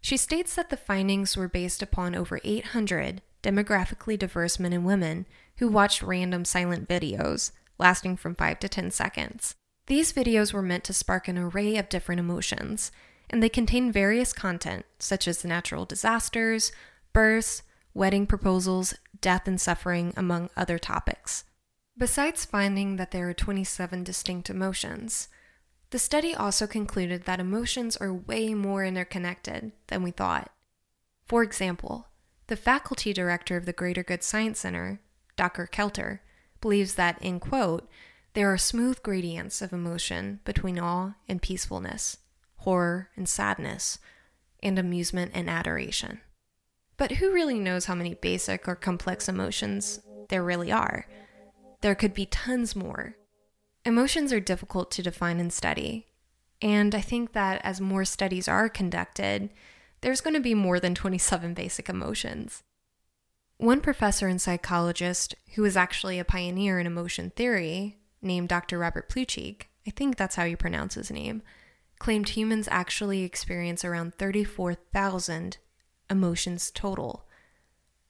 She 0.00 0.16
states 0.16 0.54
that 0.54 0.70
the 0.70 0.78
findings 0.78 1.36
were 1.36 1.46
based 1.46 1.82
upon 1.82 2.14
over 2.14 2.40
800 2.42 3.20
demographically 3.42 4.18
diverse 4.18 4.58
men 4.58 4.72
and 4.72 4.86
women 4.86 5.26
who 5.58 5.68
watched 5.68 6.02
random 6.02 6.46
silent 6.46 6.88
videos 6.88 7.52
lasting 7.78 8.16
from 8.16 8.34
5 8.34 8.58
to 8.60 8.68
10 8.68 8.90
seconds. 8.92 9.54
These 9.88 10.14
videos 10.14 10.54
were 10.54 10.62
meant 10.62 10.84
to 10.84 10.94
spark 10.94 11.28
an 11.28 11.36
array 11.36 11.76
of 11.76 11.90
different 11.90 12.18
emotions, 12.18 12.90
and 13.28 13.42
they 13.42 13.50
contain 13.50 13.92
various 13.92 14.32
content 14.32 14.86
such 14.98 15.28
as 15.28 15.44
natural 15.44 15.84
disasters, 15.84 16.72
births, 17.12 17.62
wedding 17.92 18.26
proposals, 18.26 18.94
death 19.20 19.46
and 19.46 19.60
suffering, 19.60 20.14
among 20.16 20.48
other 20.56 20.78
topics. 20.78 21.44
Besides 21.98 22.44
finding 22.44 22.94
that 22.94 23.10
there 23.10 23.28
are 23.28 23.34
27 23.34 24.04
distinct 24.04 24.48
emotions, 24.48 25.28
the 25.90 25.98
study 25.98 26.32
also 26.32 26.68
concluded 26.68 27.24
that 27.24 27.40
emotions 27.40 27.96
are 27.96 28.14
way 28.14 28.54
more 28.54 28.84
interconnected 28.84 29.72
than 29.88 30.04
we 30.04 30.12
thought. 30.12 30.48
For 31.26 31.42
example, 31.42 32.06
the 32.46 32.56
faculty 32.56 33.12
director 33.12 33.56
of 33.56 33.66
the 33.66 33.72
Greater 33.72 34.04
Good 34.04 34.22
Science 34.22 34.60
Center, 34.60 35.00
Dr. 35.34 35.66
Keltner, 35.66 36.20
believes 36.60 36.94
that, 36.94 37.20
in 37.20 37.40
quote, 37.40 37.88
there 38.34 38.52
are 38.52 38.58
smooth 38.58 39.02
gradients 39.02 39.60
of 39.60 39.72
emotion 39.72 40.38
between 40.44 40.78
awe 40.78 41.14
and 41.28 41.42
peacefulness, 41.42 42.18
horror 42.58 43.08
and 43.16 43.28
sadness, 43.28 43.98
and 44.62 44.78
amusement 44.78 45.32
and 45.34 45.50
adoration. 45.50 46.20
But 46.96 47.12
who 47.12 47.32
really 47.32 47.58
knows 47.58 47.86
how 47.86 47.96
many 47.96 48.14
basic 48.14 48.68
or 48.68 48.76
complex 48.76 49.28
emotions 49.28 50.00
there 50.28 50.44
really 50.44 50.70
are? 50.70 51.06
There 51.80 51.94
could 51.94 52.14
be 52.14 52.26
tons 52.26 52.74
more. 52.74 53.16
Emotions 53.84 54.32
are 54.32 54.40
difficult 54.40 54.90
to 54.92 55.02
define 55.02 55.38
and 55.38 55.52
study, 55.52 56.06
and 56.60 56.94
I 56.94 57.00
think 57.00 57.32
that 57.32 57.60
as 57.64 57.80
more 57.80 58.04
studies 58.04 58.48
are 58.48 58.68
conducted, 58.68 59.50
there's 60.00 60.20
going 60.20 60.34
to 60.34 60.40
be 60.40 60.54
more 60.54 60.80
than 60.80 60.94
27 60.94 61.54
basic 61.54 61.88
emotions. 61.88 62.62
One 63.56 63.80
professor 63.80 64.28
and 64.28 64.40
psychologist 64.40 65.34
who 65.54 65.64
is 65.64 65.76
actually 65.76 66.18
a 66.18 66.24
pioneer 66.24 66.78
in 66.78 66.86
emotion 66.86 67.30
theory, 67.34 67.98
named 68.20 68.48
Dr. 68.48 68.78
Robert 68.78 69.08
Plutchik, 69.08 69.62
I 69.86 69.90
think 69.90 70.16
that's 70.16 70.36
how 70.36 70.44
you 70.44 70.56
pronounce 70.56 70.94
his 70.94 71.10
name, 71.10 71.42
claimed 71.98 72.30
humans 72.30 72.68
actually 72.70 73.22
experience 73.22 73.84
around 73.84 74.14
34,000 74.14 75.58
emotions 76.10 76.70
total. 76.70 77.26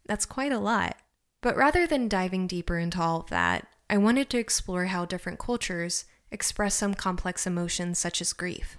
That's 0.06 0.26
quite 0.26 0.52
a 0.52 0.58
lot. 0.58 0.96
But 1.40 1.56
rather 1.56 1.86
than 1.86 2.08
diving 2.08 2.46
deeper 2.46 2.78
into 2.78 3.00
all 3.00 3.20
of 3.20 3.30
that, 3.30 3.66
I 3.88 3.96
wanted 3.96 4.28
to 4.30 4.38
explore 4.38 4.86
how 4.86 5.04
different 5.04 5.38
cultures 5.38 6.04
express 6.30 6.74
some 6.74 6.94
complex 6.94 7.46
emotions 7.46 7.98
such 7.98 8.20
as 8.20 8.32
grief. 8.32 8.76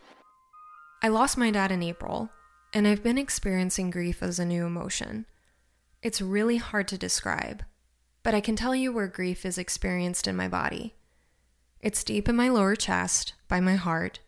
I 1.01 1.07
lost 1.07 1.37
my 1.37 1.51
dad 1.51 1.71
in 1.71 1.81
April, 1.81 2.29
and 2.73 2.87
I've 2.87 3.01
been 3.01 3.17
experiencing 3.17 3.89
grief 3.89 4.21
as 4.21 4.37
a 4.37 4.45
new 4.45 4.65
emotion. 4.65 5.25
It's 6.03 6.21
really 6.21 6.57
hard 6.57 6.87
to 6.89 6.97
describe, 6.97 7.63
but 8.23 8.35
I 8.35 8.41
can 8.41 8.55
tell 8.55 8.75
you 8.75 8.91
where 8.91 9.07
grief 9.07 9.45
is 9.45 9.57
experienced 9.57 10.27
in 10.27 10.35
my 10.35 10.47
body. 10.47 10.95
It's 11.81 12.03
deep 12.03 12.27
in 12.27 12.35
my 12.35 12.49
lower 12.49 12.75
chest, 12.75 13.33
by 13.47 13.61
my 13.61 13.75
heart. 13.75 14.19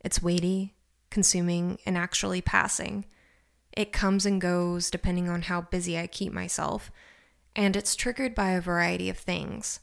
It's 0.00 0.22
weighty, 0.22 0.74
consuming, 1.10 1.78
and 1.86 1.96
actually 1.96 2.40
passing. 2.40 3.06
It 3.72 3.92
comes 3.92 4.26
and 4.26 4.40
goes 4.40 4.90
depending 4.90 5.28
on 5.28 5.42
how 5.42 5.62
busy 5.62 5.96
I 5.96 6.08
keep 6.08 6.32
myself 6.32 6.90
and 7.58 7.74
it's 7.74 7.96
triggered 7.96 8.36
by 8.36 8.50
a 8.50 8.60
variety 8.60 9.10
of 9.10 9.18
things. 9.18 9.80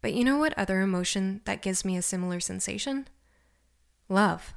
But 0.00 0.14
you 0.14 0.24
know 0.24 0.38
what 0.38 0.56
other 0.56 0.80
emotion 0.80 1.42
that 1.44 1.60
gives 1.60 1.84
me 1.84 1.94
a 1.94 2.02
similar 2.02 2.40
sensation? 2.40 3.06
Love. 4.08 4.54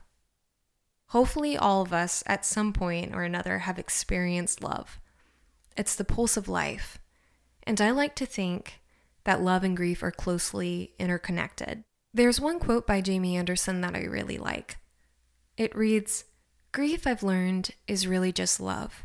Hopefully, 1.08 1.58
all 1.58 1.82
of 1.82 1.92
us 1.92 2.24
at 2.26 2.46
some 2.46 2.72
point 2.72 3.14
or 3.14 3.24
another 3.24 3.60
have 3.60 3.78
experienced 3.78 4.64
love. 4.64 5.02
It's 5.76 5.96
the 5.96 6.06
pulse 6.06 6.38
of 6.38 6.48
life, 6.48 6.98
and 7.64 7.82
I 7.82 7.92
like 7.92 8.16
to 8.16 8.26
think 8.26 8.80
that 9.26 9.42
love 9.42 9.66
and 9.66 9.76
grief 9.76 10.02
are 10.02 10.10
closely 10.10 10.94
interconnected. 10.98 11.84
There's 12.14 12.40
one 12.40 12.58
quote 12.58 12.88
by 12.88 13.02
Jamie 13.02 13.36
Anderson 13.36 13.82
that 13.82 13.96
I 13.96 14.06
really 14.06 14.38
like. 14.38 14.78
It 15.58 15.76
reads 15.76 16.24
Grief, 16.72 17.06
I've 17.06 17.22
learned, 17.22 17.72
is 17.86 18.08
really 18.08 18.32
just 18.32 18.62
love. 18.62 19.04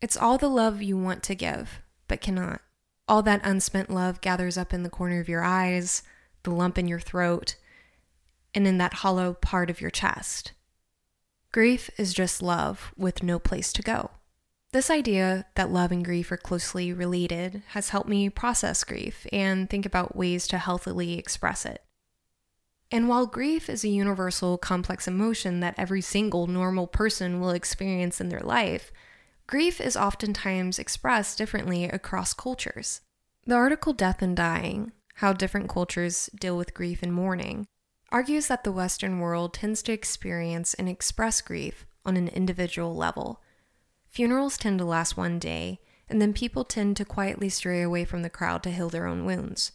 It's 0.00 0.16
all 0.16 0.38
the 0.38 0.48
love 0.48 0.82
you 0.82 0.96
want 0.96 1.24
to 1.24 1.34
give, 1.34 1.80
but 2.08 2.20
cannot. 2.20 2.60
All 3.06 3.22
that 3.22 3.40
unspent 3.44 3.90
love 3.90 4.20
gathers 4.20 4.56
up 4.56 4.72
in 4.72 4.82
the 4.82 4.90
corner 4.90 5.20
of 5.20 5.28
your 5.28 5.42
eyes, 5.42 6.02
the 6.42 6.50
lump 6.50 6.78
in 6.78 6.88
your 6.88 7.00
throat, 7.00 7.56
and 8.54 8.66
in 8.66 8.78
that 8.78 8.94
hollow 8.94 9.34
part 9.34 9.70
of 9.70 9.80
your 9.80 9.90
chest. 9.90 10.52
Grief 11.52 11.90
is 11.98 12.14
just 12.14 12.42
love 12.42 12.92
with 12.96 13.22
no 13.22 13.38
place 13.38 13.72
to 13.72 13.82
go. 13.82 14.10
This 14.72 14.90
idea 14.90 15.46
that 15.54 15.70
love 15.70 15.92
and 15.92 16.04
grief 16.04 16.32
are 16.32 16.36
closely 16.36 16.92
related 16.92 17.62
has 17.68 17.90
helped 17.90 18.08
me 18.08 18.28
process 18.28 18.82
grief 18.82 19.24
and 19.32 19.70
think 19.70 19.86
about 19.86 20.16
ways 20.16 20.48
to 20.48 20.58
healthily 20.58 21.16
express 21.16 21.64
it. 21.64 21.84
And 22.90 23.08
while 23.08 23.26
grief 23.26 23.70
is 23.70 23.84
a 23.84 23.88
universal, 23.88 24.58
complex 24.58 25.06
emotion 25.06 25.60
that 25.60 25.76
every 25.78 26.00
single 26.00 26.46
normal 26.46 26.86
person 26.86 27.40
will 27.40 27.50
experience 27.50 28.20
in 28.20 28.30
their 28.30 28.40
life, 28.40 28.92
Grief 29.46 29.80
is 29.80 29.96
oftentimes 29.96 30.78
expressed 30.78 31.36
differently 31.36 31.84
across 31.84 32.32
cultures. 32.32 33.02
The 33.44 33.54
article 33.54 33.92
Death 33.92 34.22
and 34.22 34.34
Dying 34.34 34.92
How 35.16 35.34
Different 35.34 35.68
Cultures 35.68 36.30
Deal 36.34 36.56
with 36.56 36.72
Grief 36.72 37.02
and 37.02 37.12
Mourning 37.12 37.66
argues 38.10 38.46
that 38.46 38.64
the 38.64 38.72
Western 38.72 39.20
world 39.20 39.52
tends 39.52 39.82
to 39.82 39.92
experience 39.92 40.72
and 40.74 40.88
express 40.88 41.42
grief 41.42 41.84
on 42.06 42.16
an 42.16 42.28
individual 42.28 42.94
level. 42.94 43.42
Funerals 44.08 44.56
tend 44.56 44.78
to 44.78 44.84
last 44.84 45.16
one 45.16 45.38
day, 45.38 45.80
and 46.08 46.22
then 46.22 46.32
people 46.32 46.64
tend 46.64 46.96
to 46.96 47.04
quietly 47.04 47.48
stray 47.48 47.82
away 47.82 48.04
from 48.04 48.22
the 48.22 48.30
crowd 48.30 48.62
to 48.62 48.70
heal 48.70 48.88
their 48.88 49.06
own 49.06 49.26
wounds. 49.26 49.72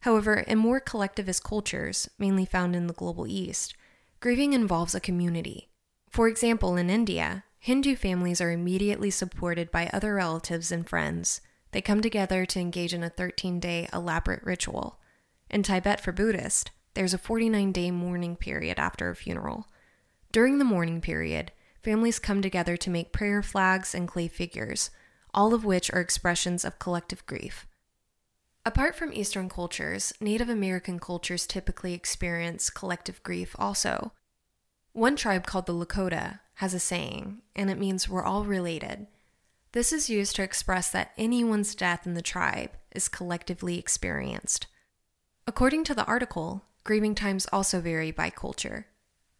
However, 0.00 0.36
in 0.40 0.58
more 0.58 0.80
collectivist 0.80 1.44
cultures, 1.44 2.08
mainly 2.18 2.44
found 2.44 2.74
in 2.74 2.88
the 2.88 2.94
global 2.94 3.28
East, 3.28 3.76
grieving 4.18 4.52
involves 4.52 4.94
a 4.94 5.00
community. 5.00 5.68
For 6.10 6.26
example, 6.26 6.76
in 6.76 6.90
India, 6.90 7.44
Hindu 7.62 7.94
families 7.94 8.40
are 8.40 8.50
immediately 8.50 9.08
supported 9.08 9.70
by 9.70 9.88
other 9.92 10.14
relatives 10.14 10.72
and 10.72 10.84
friends. 10.84 11.40
They 11.70 11.80
come 11.80 12.00
together 12.00 12.44
to 12.44 12.58
engage 12.58 12.92
in 12.92 13.04
a 13.04 13.08
13 13.08 13.60
day 13.60 13.88
elaborate 13.92 14.42
ritual. 14.42 14.98
In 15.48 15.62
Tibet, 15.62 16.00
for 16.00 16.10
Buddhist, 16.10 16.72
there's 16.94 17.14
a 17.14 17.18
49 17.18 17.70
day 17.70 17.92
mourning 17.92 18.34
period 18.34 18.80
after 18.80 19.08
a 19.10 19.14
funeral. 19.14 19.68
During 20.32 20.58
the 20.58 20.64
mourning 20.64 21.00
period, 21.00 21.52
families 21.80 22.18
come 22.18 22.42
together 22.42 22.76
to 22.76 22.90
make 22.90 23.12
prayer 23.12 23.44
flags 23.44 23.94
and 23.94 24.08
clay 24.08 24.26
figures, 24.26 24.90
all 25.32 25.54
of 25.54 25.64
which 25.64 25.88
are 25.92 26.00
expressions 26.00 26.64
of 26.64 26.80
collective 26.80 27.24
grief. 27.26 27.68
Apart 28.66 28.96
from 28.96 29.12
Eastern 29.12 29.48
cultures, 29.48 30.12
Native 30.20 30.48
American 30.48 30.98
cultures 30.98 31.46
typically 31.46 31.94
experience 31.94 32.70
collective 32.70 33.22
grief 33.22 33.54
also. 33.56 34.10
One 34.92 35.16
tribe 35.16 35.46
called 35.46 35.66
the 35.66 35.74
Lakota 35.74 36.40
has 36.54 36.74
a 36.74 36.80
saying, 36.80 37.40
and 37.56 37.70
it 37.70 37.78
means 37.78 38.08
we're 38.08 38.24
all 38.24 38.44
related. 38.44 39.06
This 39.72 39.92
is 39.92 40.10
used 40.10 40.36
to 40.36 40.42
express 40.42 40.90
that 40.90 41.12
anyone's 41.16 41.74
death 41.74 42.06
in 42.06 42.14
the 42.14 42.22
tribe 42.22 42.72
is 42.94 43.08
collectively 43.08 43.78
experienced. 43.78 44.66
According 45.46 45.84
to 45.84 45.94
the 45.94 46.04
article, 46.04 46.64
grieving 46.84 47.14
times 47.14 47.46
also 47.52 47.80
vary 47.80 48.10
by 48.10 48.28
culture. 48.28 48.86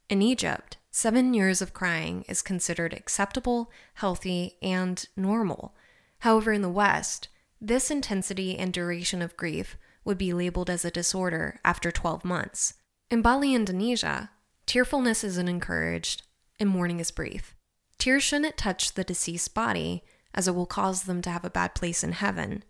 In 0.08 0.22
Egypt, 0.22 0.78
seven 0.90 1.34
years 1.34 1.62
of 1.62 1.74
crying 1.74 2.24
is 2.28 2.42
considered 2.42 2.92
acceptable, 2.92 3.70
healthy, 3.94 4.56
and 4.62 5.06
normal. 5.16 5.74
However, 6.20 6.52
in 6.52 6.62
the 6.62 6.68
West, 6.68 7.28
this 7.60 7.90
intensity 7.90 8.58
and 8.58 8.72
duration 8.72 9.22
of 9.22 9.36
grief 9.36 9.76
would 10.04 10.18
be 10.18 10.32
labeled 10.32 10.68
as 10.68 10.84
a 10.84 10.90
disorder 10.90 11.60
after 11.64 11.92
12 11.92 12.24
months. 12.24 12.74
In 13.10 13.22
Bali, 13.22 13.54
Indonesia, 13.54 14.30
tearfulness 14.66 15.24
isn't 15.24 15.48
encouraged 15.48 16.22
and 16.58 16.68
mourning 16.68 17.00
is 17.00 17.10
brief. 17.10 17.54
Tears 17.98 18.22
shouldn't 18.22 18.56
touch 18.56 18.94
the 18.94 19.04
deceased 19.04 19.54
body, 19.54 20.02
as 20.34 20.48
it 20.48 20.54
will 20.54 20.66
cause 20.66 21.04
them 21.04 21.22
to 21.22 21.30
have 21.30 21.44
a 21.44 21.50
bad 21.50 21.74
place 21.74 22.02
in 22.02 22.12
heaven. 22.12 22.64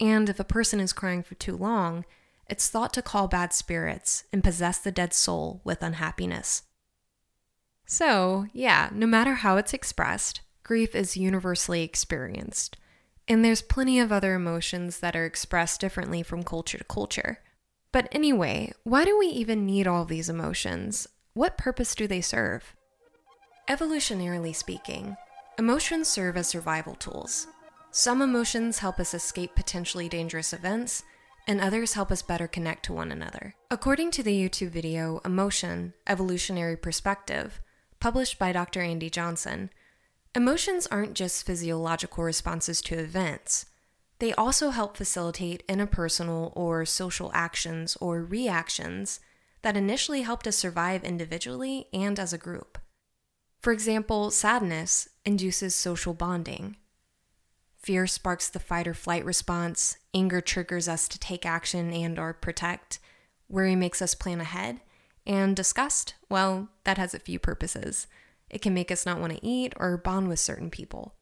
And 0.00 0.28
if 0.28 0.38
a 0.38 0.44
person 0.44 0.80
is 0.80 0.92
crying 0.92 1.22
for 1.22 1.34
too 1.34 1.56
long, 1.56 2.04
it's 2.48 2.68
thought 2.68 2.92
to 2.94 3.02
call 3.02 3.28
bad 3.28 3.52
spirits 3.52 4.24
and 4.32 4.44
possess 4.44 4.78
the 4.78 4.92
dead 4.92 5.12
soul 5.12 5.60
with 5.64 5.82
unhappiness. 5.82 6.62
So, 7.86 8.46
yeah, 8.52 8.90
no 8.92 9.06
matter 9.06 9.36
how 9.36 9.56
it's 9.56 9.74
expressed, 9.74 10.42
grief 10.62 10.94
is 10.94 11.16
universally 11.16 11.82
experienced. 11.82 12.76
And 13.26 13.44
there's 13.44 13.62
plenty 13.62 13.98
of 13.98 14.12
other 14.12 14.34
emotions 14.34 15.00
that 15.00 15.16
are 15.16 15.26
expressed 15.26 15.80
differently 15.80 16.22
from 16.22 16.42
culture 16.42 16.78
to 16.78 16.84
culture. 16.84 17.40
But 17.92 18.08
anyway, 18.12 18.72
why 18.84 19.04
do 19.04 19.18
we 19.18 19.26
even 19.26 19.66
need 19.66 19.86
all 19.86 20.04
these 20.04 20.28
emotions? 20.28 21.08
What 21.38 21.56
purpose 21.56 21.94
do 21.94 22.08
they 22.08 22.20
serve? 22.20 22.74
Evolutionarily 23.68 24.52
speaking, 24.52 25.16
emotions 25.56 26.08
serve 26.08 26.36
as 26.36 26.48
survival 26.48 26.96
tools. 26.96 27.46
Some 27.92 28.20
emotions 28.20 28.80
help 28.80 28.98
us 28.98 29.14
escape 29.14 29.54
potentially 29.54 30.08
dangerous 30.08 30.52
events, 30.52 31.04
and 31.46 31.60
others 31.60 31.92
help 31.92 32.10
us 32.10 32.22
better 32.22 32.48
connect 32.48 32.86
to 32.86 32.92
one 32.92 33.12
another. 33.12 33.54
According 33.70 34.10
to 34.10 34.24
the 34.24 34.36
YouTube 34.36 34.70
video 34.70 35.20
Emotion 35.24 35.92
Evolutionary 36.08 36.76
Perspective, 36.76 37.60
published 38.00 38.40
by 38.40 38.50
Dr. 38.50 38.82
Andy 38.82 39.08
Johnson, 39.08 39.70
emotions 40.34 40.88
aren't 40.88 41.14
just 41.14 41.46
physiological 41.46 42.24
responses 42.24 42.82
to 42.82 42.98
events. 42.98 43.66
They 44.18 44.32
also 44.32 44.70
help 44.70 44.96
facilitate 44.96 45.64
interpersonal 45.68 46.50
or 46.56 46.84
social 46.84 47.30
actions 47.32 47.96
or 48.00 48.24
reactions 48.24 49.20
that 49.62 49.76
initially 49.76 50.22
helped 50.22 50.46
us 50.46 50.56
survive 50.56 51.04
individually 51.04 51.88
and 51.92 52.18
as 52.18 52.32
a 52.32 52.38
group. 52.38 52.78
For 53.60 53.72
example, 53.72 54.30
sadness 54.30 55.08
induces 55.24 55.74
social 55.74 56.14
bonding, 56.14 56.76
Fear 57.78 58.06
sparks 58.08 58.48
the 58.48 58.60
fight 58.60 58.86
or 58.86 58.94
flight 58.94 59.24
response, 59.24 59.96
anger 60.12 60.40
triggers 60.40 60.88
us 60.88 61.08
to 61.08 61.18
take 61.18 61.46
action 61.46 61.92
and 61.92 62.18
or 62.18 62.34
protect, 62.34 62.98
worry 63.48 63.76
makes 63.76 64.02
us 64.02 64.14
plan 64.14 64.40
ahead, 64.40 64.80
and 65.26 65.54
disgust, 65.56 66.14
well, 66.28 66.68
that 66.84 66.98
has 66.98 67.14
a 67.14 67.18
few 67.18 67.38
purposes. 67.38 68.06
It 68.50 68.62
can 68.62 68.74
make 68.74 68.90
us 68.90 69.06
not 69.06 69.20
want 69.20 69.32
to 69.34 69.46
eat 69.46 69.74
or 69.76 69.96
bond 69.96 70.28
with 70.28 70.40
certain 70.40 70.70
people. 70.70 71.14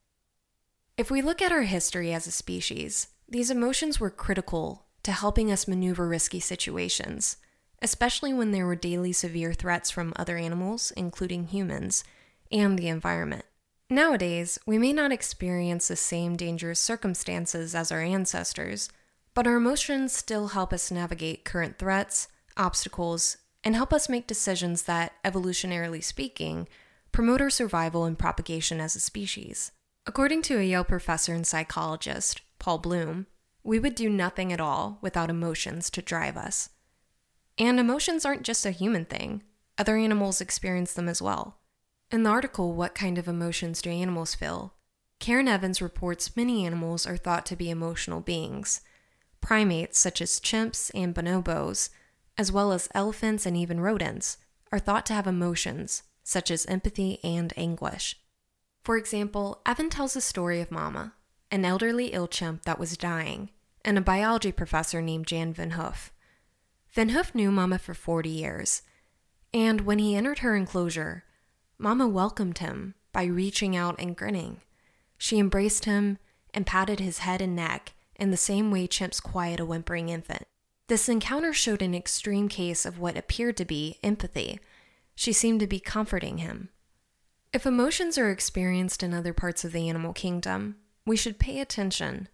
If 0.97 1.11
we 1.11 1.23
look 1.23 1.43
at 1.43 1.53
our 1.53 1.63
history 1.63 2.13
as 2.13 2.27
a 2.27 2.33
species, 2.33 3.09
these 3.29 3.51
emotions 3.51 4.01
were 4.01 4.11
critical 4.11 4.87
to 5.03 5.13
helping 5.13 5.53
us 5.53 5.69
maneuver 5.69 6.09
risky 6.09 6.41
situations, 6.41 7.37
especially 7.83 8.33
when 8.33 8.53
there 8.53 8.67
were 8.67 8.77
daily 8.77 9.13
severe 9.13 9.53
threats 9.53 9.91
from 9.91 10.13
other 10.17 10.37
animals, 10.37 10.93
including 10.97 11.49
humans, 11.49 12.05
and 12.51 12.79
the 12.79 12.89
environment. 12.89 13.45
Nowadays, 13.89 14.59
we 14.67 14.79
may 14.79 14.93
not 14.93 15.13
experience 15.13 15.89
the 15.89 15.97
same 15.97 16.37
dangerous 16.37 16.81
circumstances 16.81 17.75
as 17.75 17.93
our 17.93 18.01
ancestors, 18.01 18.89
but 19.35 19.47
our 19.47 19.57
emotions 19.57 20.13
still 20.13 20.49
help 20.49 20.73
us 20.73 20.91
navigate 20.91 21.45
current 21.45 21.79
threats, 21.79 22.29
obstacles, 22.57 23.37
and 23.63 23.77
help 23.77 23.93
us 23.93 24.09
make 24.09 24.27
decisions 24.27 24.83
that, 24.83 25.13
evolutionarily 25.25 26.03
speaking, 26.03 26.67
promote 27.13 27.41
our 27.41 27.51
survival 27.51 28.05
and 28.05 28.19
propagation 28.19 28.81
as 28.81 28.97
a 28.97 29.01
species. 29.01 29.73
According 30.07 30.43
to 30.43 30.59
a 30.59 30.63
Yale 30.63 30.85
professor 30.85 31.35
and 31.35 31.47
psychologist, 31.47 32.41
Paul 32.59 32.79
Bloom, 32.79 33.27
we 33.63 33.79
would 33.79 33.95
do 33.95 34.09
nothing 34.09 34.53
at 34.53 34.61
all 34.61 34.99
without 35.01 35.31
emotions 35.31 35.91
to 35.91 36.03
drive 36.03 36.37
us. 36.37 36.71
And 37.59 37.81
emotions 37.81 38.25
aren't 38.25 38.43
just 38.43 38.67
a 38.67 38.71
human 38.71 39.05
thing, 39.05 39.43
other 39.79 39.97
animals 39.97 40.41
experience 40.41 40.93
them 40.93 41.09
as 41.09 41.23
well. 41.23 41.59
In 42.11 42.23
the 42.23 42.31
article, 42.31 42.75
What 42.75 42.95
Kind 42.95 43.19
of 43.19 43.27
Emotions 43.27 43.83
Do 43.83 43.91
Animals 43.91 44.35
Feel? 44.35 44.75
Karen 45.19 45.49
Evans 45.49 45.81
reports 45.81 46.37
many 46.37 46.67
animals 46.67 47.07
are 47.07 47.17
thought 47.17 47.47
to 47.47 47.57
be 47.57 47.71
emotional 47.71 48.21
beings. 48.21 48.83
Primates, 49.41 49.99
such 49.99 50.21
as 50.21 50.39
chimps 50.39 50.91
and 50.95 51.15
bonobos, 51.15 51.89
as 52.39 52.53
well 52.53 52.73
as 52.73 52.89
elephants 52.95 53.47
and 53.47 53.57
even 53.57 53.81
rodents, 53.81 54.37
are 54.71 54.79
thought 54.79 55.07
to 55.07 55.15
have 55.15 55.27
emotions, 55.27 56.03
such 56.23 56.51
as 56.51 56.67
empathy 56.67 57.19
and 57.25 57.53
anguish. 57.57 58.21
For 58.85 58.97
example, 58.97 59.63
Evan 59.65 59.91
tells 59.91 60.15
the 60.15 60.21
story 60.21 60.61
of 60.61 60.71
Mama, 60.71 61.15
an 61.51 61.65
elderly 61.65 62.09
ill 62.09 62.29
chimp 62.29 62.65
that 62.65 62.79
was 62.79 62.97
dying, 62.97 63.51
and 63.85 63.97
a 63.97 64.03
biology 64.03 64.53
professor 64.53 65.01
named 65.01 65.27
Jan 65.27 65.53
Van 65.53 65.71
Hooff. 65.71 66.11
Van 66.97 67.11
Hooff 67.11 67.35
knew 67.35 67.53
Mama 67.53 67.79
for 67.79 67.93
40 67.93 68.31
years, 68.31 68.81
and 69.53 69.83
when 69.83 69.99
he 69.99 70.17
entered 70.17 70.39
her 70.39 70.57
enclosure, 70.57 71.25
Mama 71.77 72.09
welcomed 72.09 72.57
him 72.57 72.95
by 73.13 73.25
reaching 73.25 73.77
out 73.77 73.97
and 73.99 74.17
grinning. 74.17 74.63
She 75.19 75.39
embraced 75.39 75.85
him 75.85 76.17
and 76.55 76.67
patted 76.67 76.99
his 76.99 77.19
head 77.19 77.43
and 77.43 77.55
neck 77.55 77.93
in 78.15 78.31
the 78.31 78.39
same 78.39 78.71
way 78.71 78.89
chimps 78.89 79.23
quiet 79.23 79.61
a 79.61 79.67
whimpering 79.67 80.09
infant. 80.09 80.45
This 80.87 81.07
encounter 81.07 81.53
showed 81.53 81.83
an 81.83 81.95
extreme 81.95 82.49
case 82.49 82.87
of 82.87 82.99
what 82.99 83.19
appeared 83.19 83.59
to 83.59 83.67
be 83.67 83.99
empathy. 84.03 84.59
She 85.15 85.35
seemed 85.35 85.61
to 85.61 85.67
be 85.67 85.81
comforting 85.81 86.39
him. 86.39 86.71
If 87.53 87.67
emotions 87.67 88.17
are 88.17 88.31
experienced 88.31 89.03
in 89.03 89.13
other 89.13 89.35
parts 89.35 89.67
of 89.67 89.73
the 89.73 89.87
animal 89.87 90.15
kingdom, 90.15 90.77
we 91.05 91.19
should 91.19 91.39
pay 91.39 91.61
attention. 91.61 92.29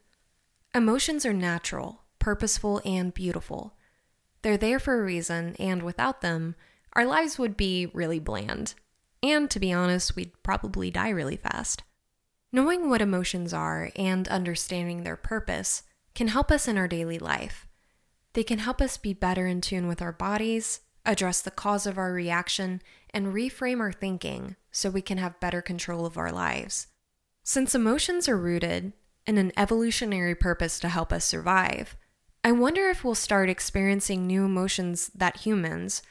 Emotions 0.72 1.26
are 1.26 1.32
natural, 1.32 2.02
purposeful, 2.20 2.80
and 2.84 3.12
beautiful. 3.12 3.74
They're 4.42 4.56
there 4.56 4.78
for 4.78 5.00
a 5.00 5.04
reason, 5.04 5.56
and 5.58 5.82
without 5.82 6.20
them, 6.20 6.56
our 6.94 7.06
lives 7.06 7.38
would 7.38 7.56
be 7.56 7.86
really 7.86 8.18
bland. 8.18 8.74
And 9.22 9.50
to 9.50 9.60
be 9.60 9.72
honest, 9.72 10.16
we'd 10.16 10.42
probably 10.42 10.90
die 10.90 11.10
really 11.10 11.36
fast. 11.36 11.82
Knowing 12.52 12.90
what 12.90 13.00
emotions 13.00 13.54
are 13.54 13.90
and 13.96 14.28
understanding 14.28 15.02
their 15.02 15.16
purpose 15.16 15.84
can 16.14 16.28
help 16.28 16.50
us 16.50 16.68
in 16.68 16.76
our 16.76 16.88
daily 16.88 17.18
life. 17.18 17.66
They 18.34 18.42
can 18.44 18.58
help 18.58 18.80
us 18.80 18.96
be 18.96 19.14
better 19.14 19.46
in 19.46 19.60
tune 19.60 19.86
with 19.86 20.02
our 20.02 20.12
bodies, 20.12 20.80
address 21.06 21.40
the 21.40 21.50
cause 21.50 21.86
of 21.86 21.96
our 21.96 22.12
reaction, 22.12 22.82
and 23.10 23.28
reframe 23.28 23.80
our 23.80 23.92
thinking 23.92 24.56
so 24.70 24.90
we 24.90 25.02
can 25.02 25.18
have 25.18 25.40
better 25.40 25.62
control 25.62 26.04
of 26.04 26.18
our 26.18 26.32
lives. 26.32 26.88
Since 27.42 27.74
emotions 27.74 28.28
are 28.28 28.38
rooted 28.38 28.92
in 29.26 29.38
an 29.38 29.52
evolutionary 29.56 30.34
purpose 30.34 30.78
to 30.80 30.88
help 30.88 31.12
us 31.12 31.24
survive, 31.24 31.96
I 32.44 32.50
wonder 32.50 32.88
if 32.88 33.04
we'll 33.04 33.14
start 33.14 33.48
experiencing 33.48 34.26
new 34.26 34.44
emotions 34.44 35.10
that 35.14 35.38
humans, 35.38 36.02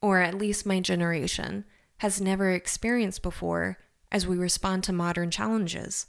or 0.00 0.20
at 0.20 0.38
least 0.38 0.64
my 0.64 0.80
generation, 0.80 1.64
has 1.98 2.20
never 2.20 2.50
experienced 2.50 3.22
before 3.22 3.78
as 4.10 4.26
we 4.26 4.36
respond 4.36 4.82
to 4.84 4.92
modern 4.92 5.30
challenges. 5.30 6.06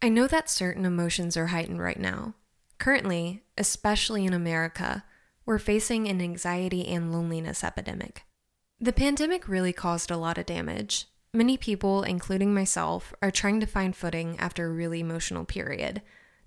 I 0.00 0.08
know 0.08 0.26
that 0.28 0.48
certain 0.48 0.84
emotions 0.84 1.36
are 1.36 1.48
heightened 1.48 1.80
right 1.80 1.98
now. 1.98 2.34
Currently, 2.78 3.42
especially 3.58 4.24
in 4.24 4.32
America, 4.32 5.04
we're 5.44 5.58
facing 5.58 6.06
an 6.06 6.22
anxiety 6.22 6.86
and 6.86 7.12
loneliness 7.12 7.64
epidemic. 7.64 8.22
The 8.80 8.92
pandemic 8.92 9.48
really 9.48 9.72
caused 9.72 10.10
a 10.10 10.16
lot 10.16 10.38
of 10.38 10.46
damage. 10.46 11.06
Many 11.34 11.56
people, 11.56 12.02
including 12.02 12.54
myself, 12.54 13.12
are 13.20 13.30
trying 13.30 13.60
to 13.60 13.66
find 13.66 13.94
footing 13.94 14.38
after 14.38 14.66
a 14.66 14.72
really 14.72 15.00
emotional 15.00 15.44
period. 15.44 16.02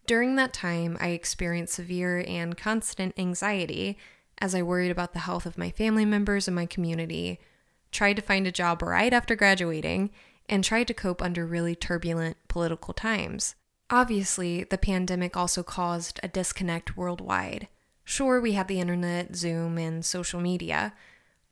During 0.05 0.35
that 0.35 0.53
time, 0.53 0.97
I 0.99 1.09
experienced 1.09 1.75
severe 1.75 2.23
and 2.27 2.57
constant 2.57 3.17
anxiety 3.17 3.97
as 4.39 4.53
I 4.53 4.61
worried 4.61 4.91
about 4.91 5.13
the 5.13 5.19
health 5.19 5.45
of 5.45 5.57
my 5.57 5.69
family 5.69 6.05
members 6.05 6.47
and 6.47 6.55
my 6.55 6.65
community, 6.65 7.39
tried 7.91 8.15
to 8.17 8.21
find 8.21 8.45
a 8.45 8.51
job 8.51 8.81
right 8.81 9.13
after 9.13 9.35
graduating, 9.35 10.09
and 10.49 10.63
tried 10.63 10.87
to 10.87 10.93
cope 10.93 11.21
under 11.21 11.45
really 11.45 11.75
turbulent 11.75 12.35
political 12.47 12.93
times. 12.93 13.55
Obviously, 13.89 14.63
the 14.65 14.77
pandemic 14.77 15.37
also 15.37 15.63
caused 15.63 16.19
a 16.21 16.27
disconnect 16.27 16.97
worldwide. 16.97 17.67
Sure, 18.03 18.41
we 18.41 18.53
have 18.53 18.67
the 18.67 18.79
internet, 18.81 19.35
Zoom, 19.35 19.77
and 19.77 20.03
social 20.03 20.41
media, 20.41 20.93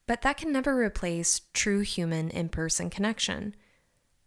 but 0.08 0.22
that 0.24 0.38
can 0.38 0.52
never 0.52 0.78
replace 0.78 1.42
true 1.54 1.80
human 1.80 2.30
in 2.30 2.50
person 2.50 2.90
connection. 2.90 3.56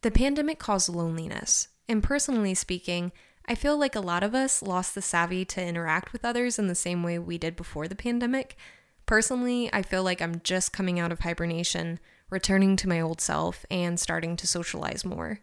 The 0.00 0.10
pandemic 0.10 0.58
caused 0.58 0.88
loneliness, 0.88 1.68
and 1.88 2.02
personally 2.02 2.54
speaking, 2.54 3.12
I 3.46 3.54
feel 3.54 3.76
like 3.76 3.94
a 3.94 4.00
lot 4.00 4.22
of 4.22 4.34
us 4.34 4.62
lost 4.62 4.94
the 4.94 5.02
savvy 5.02 5.44
to 5.46 5.62
interact 5.62 6.12
with 6.12 6.24
others 6.24 6.58
in 6.58 6.66
the 6.66 6.74
same 6.74 7.02
way 7.02 7.18
we 7.18 7.36
did 7.36 7.56
before 7.56 7.88
the 7.88 7.94
pandemic. 7.94 8.56
Personally, 9.06 9.68
I 9.72 9.82
feel 9.82 10.02
like 10.02 10.22
I'm 10.22 10.40
just 10.42 10.72
coming 10.72 10.98
out 10.98 11.12
of 11.12 11.20
hibernation, 11.20 12.00
returning 12.30 12.76
to 12.76 12.88
my 12.88 13.00
old 13.00 13.20
self, 13.20 13.66
and 13.70 14.00
starting 14.00 14.36
to 14.36 14.46
socialize 14.46 15.04
more. 15.04 15.40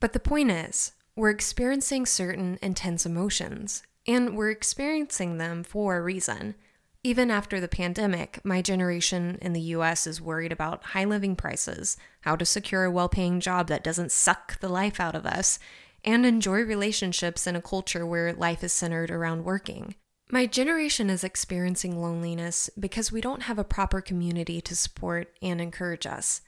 But 0.00 0.12
the 0.12 0.20
point 0.20 0.50
is, 0.50 0.92
we're 1.16 1.30
experiencing 1.30 2.04
certain 2.04 2.58
intense 2.60 3.06
emotions, 3.06 3.82
and 4.06 4.36
we're 4.36 4.50
experiencing 4.50 5.38
them 5.38 5.64
for 5.64 5.96
a 5.96 6.02
reason. 6.02 6.56
Even 7.02 7.30
after 7.30 7.58
the 7.58 7.68
pandemic, 7.68 8.40
my 8.44 8.60
generation 8.60 9.38
in 9.40 9.54
the 9.54 9.60
US 9.62 10.06
is 10.06 10.20
worried 10.20 10.52
about 10.52 10.84
high 10.84 11.06
living 11.06 11.36
prices, 11.36 11.96
how 12.20 12.36
to 12.36 12.44
secure 12.44 12.84
a 12.84 12.90
well 12.90 13.08
paying 13.08 13.40
job 13.40 13.68
that 13.68 13.84
doesn't 13.84 14.12
suck 14.12 14.60
the 14.60 14.68
life 14.68 15.00
out 15.00 15.14
of 15.14 15.24
us, 15.24 15.58
and 16.04 16.24
enjoy 16.24 16.60
relationships 16.62 17.46
in 17.46 17.56
a 17.56 17.62
culture 17.62 18.06
where 18.06 18.32
life 18.32 18.64
is 18.64 18.72
centered 18.72 19.10
around 19.10 19.44
working. 19.44 19.94
My 20.30 20.46
generation 20.46 21.10
is 21.10 21.24
experiencing 21.24 22.00
loneliness 22.00 22.70
because 22.78 23.10
we 23.10 23.20
don't 23.20 23.42
have 23.42 23.58
a 23.58 23.64
proper 23.64 24.00
community 24.00 24.60
to 24.60 24.76
support 24.76 25.34
and 25.42 25.60
encourage 25.60 26.06
us. 26.06 26.40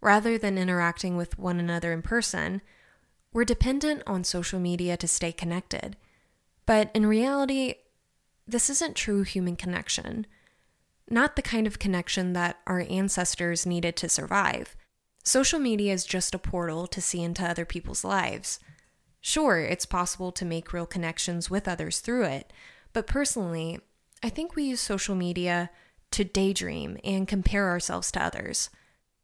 Rather 0.00 0.36
than 0.36 0.58
interacting 0.58 1.16
with 1.16 1.38
one 1.38 1.58
another 1.58 1.92
in 1.92 2.02
person, 2.02 2.60
we're 3.32 3.46
dependent 3.46 4.02
on 4.06 4.22
social 4.22 4.60
media 4.60 4.98
to 4.98 5.08
stay 5.08 5.32
connected. 5.32 5.96
But 6.66 6.90
in 6.94 7.06
reality, 7.06 7.76
this 8.46 8.68
isn't 8.68 8.94
true 8.94 9.22
human 9.22 9.56
connection. 9.56 10.26
Not 11.08 11.34
the 11.34 11.42
kind 11.42 11.66
of 11.66 11.78
connection 11.78 12.34
that 12.34 12.58
our 12.66 12.84
ancestors 12.90 13.64
needed 13.64 13.96
to 13.96 14.08
survive. 14.08 14.76
Social 15.24 15.58
media 15.58 15.94
is 15.94 16.04
just 16.04 16.34
a 16.34 16.38
portal 16.38 16.86
to 16.86 17.00
see 17.00 17.22
into 17.22 17.42
other 17.42 17.64
people's 17.64 18.04
lives. 18.04 18.60
Sure, 19.26 19.58
it's 19.58 19.86
possible 19.86 20.30
to 20.30 20.44
make 20.44 20.74
real 20.74 20.84
connections 20.84 21.48
with 21.48 21.66
others 21.66 22.00
through 22.00 22.24
it, 22.24 22.52
but 22.92 23.06
personally, 23.06 23.80
I 24.22 24.28
think 24.28 24.54
we 24.54 24.64
use 24.64 24.82
social 24.82 25.14
media 25.14 25.70
to 26.10 26.24
daydream 26.24 26.98
and 27.02 27.26
compare 27.26 27.70
ourselves 27.70 28.12
to 28.12 28.22
others. 28.22 28.68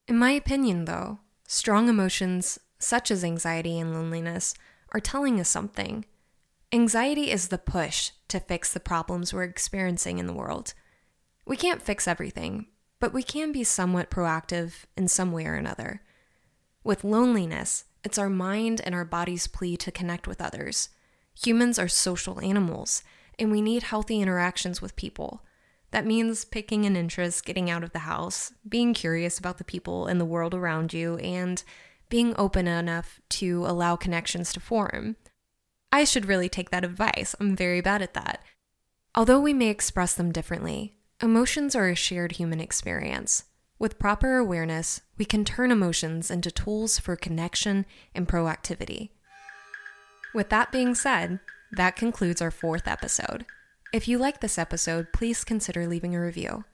In 0.09 0.17
my 0.17 0.31
opinion, 0.31 0.87
though, 0.87 1.19
strong 1.47 1.87
emotions 1.87 2.59
such 2.79 3.11
as 3.11 3.23
anxiety 3.23 3.79
and 3.79 3.93
loneliness 3.93 4.55
are 4.95 5.01
telling 5.01 5.39
us 5.39 5.51
something. 5.51 6.07
Anxiety 6.73 7.31
is 7.31 7.49
the 7.49 7.59
push 7.59 8.13
to 8.29 8.41
fix 8.41 8.73
the 8.73 8.81
problems 8.81 9.35
we're 9.35 9.43
experiencing 9.43 10.19
in 10.19 10.27
the 10.27 10.33
world. 10.33 10.73
We 11.45 11.59
can't 11.59 11.83
fix 11.83 12.09
everything, 12.09 12.69
but 13.01 13.13
we 13.13 13.23
can 13.23 13.53
be 13.53 13.65
somewhat 13.65 14.11
proactive 14.11 14.85
in 14.97 15.09
some 15.09 15.31
way 15.31 15.45
or 15.45 15.57
another. 15.57 16.01
With 16.83 17.05
loneliness, 17.05 17.85
it's 18.05 18.19
our 18.19 18.31
mind 18.31 18.81
and 18.85 18.95
our 18.95 19.05
body's 19.05 19.47
plea 19.47 19.77
to 19.79 19.93
connect 19.93 20.27
with 20.27 20.41
others. 20.41 20.91
Humans 21.43 21.79
are 21.79 21.89
social 21.89 22.41
animals, 22.41 23.03
and 23.39 23.51
we 23.51 23.61
need 23.61 23.85
healthy 23.85 24.21
interactions 24.21 24.83
with 24.83 24.97
people. 24.97 25.45
That 25.91 26.07
means 26.07 26.45
picking 26.45 26.87
an 26.87 26.97
interest, 26.97 27.45
getting 27.45 27.69
out 27.69 27.83
of 27.83 27.93
the 27.93 28.01
house, 28.01 28.53
being 28.69 28.95
curious 28.95 29.39
about 29.39 29.59
the 29.59 29.65
people 29.65 30.07
and 30.07 30.21
the 30.21 30.25
world 30.25 30.55
around 30.55 30.93
you, 30.93 31.17
and 31.17 31.63
being 32.09 32.35
open 32.37 32.67
enough 32.67 33.21
to 33.31 33.65
allow 33.67 33.97
connections 33.97 34.53
to 34.53 34.61
form. 34.61 35.17
I 35.93 36.05
should 36.05 36.27
really 36.27 36.49
take 36.49 36.71
that 36.71 36.85
advice. 36.85 37.35
I'm 37.41 37.57
very 37.57 37.81
bad 37.81 38.03
at 38.03 38.15
that. 38.15 38.43
Although 39.15 39.41
we 39.41 39.53
may 39.53 39.69
express 39.69 40.15
them 40.15 40.31
differently, 40.31 40.97
emotions 41.21 41.75
are 41.75 41.89
a 41.89 41.97
shared 41.97 42.33
human 42.33 42.61
experience. 42.61 43.45
With 43.81 43.99
proper 43.99 44.37
awareness, 44.37 45.01
we 45.16 45.25
can 45.25 45.43
turn 45.43 45.71
emotions 45.71 46.31
into 46.31 46.51
tools 46.51 46.99
for 46.99 47.16
connection 47.16 47.87
and 48.14 48.29
proactivity. 48.29 49.09
With 50.35 50.51
that 50.51 50.71
being 50.71 50.95
said, 50.95 51.40
that 51.73 51.97
concludes 51.97 52.43
our 52.43 52.51
fourth 52.51 52.87
episode. 52.87 53.47
If 53.90 54.07
you 54.07 54.19
like 54.19 54.40
this 54.40 54.59
episode, 54.59 55.14
please 55.14 55.45
consider 55.45 55.87
leaving 55.87 56.14
a 56.14 56.21
review. 56.21 56.64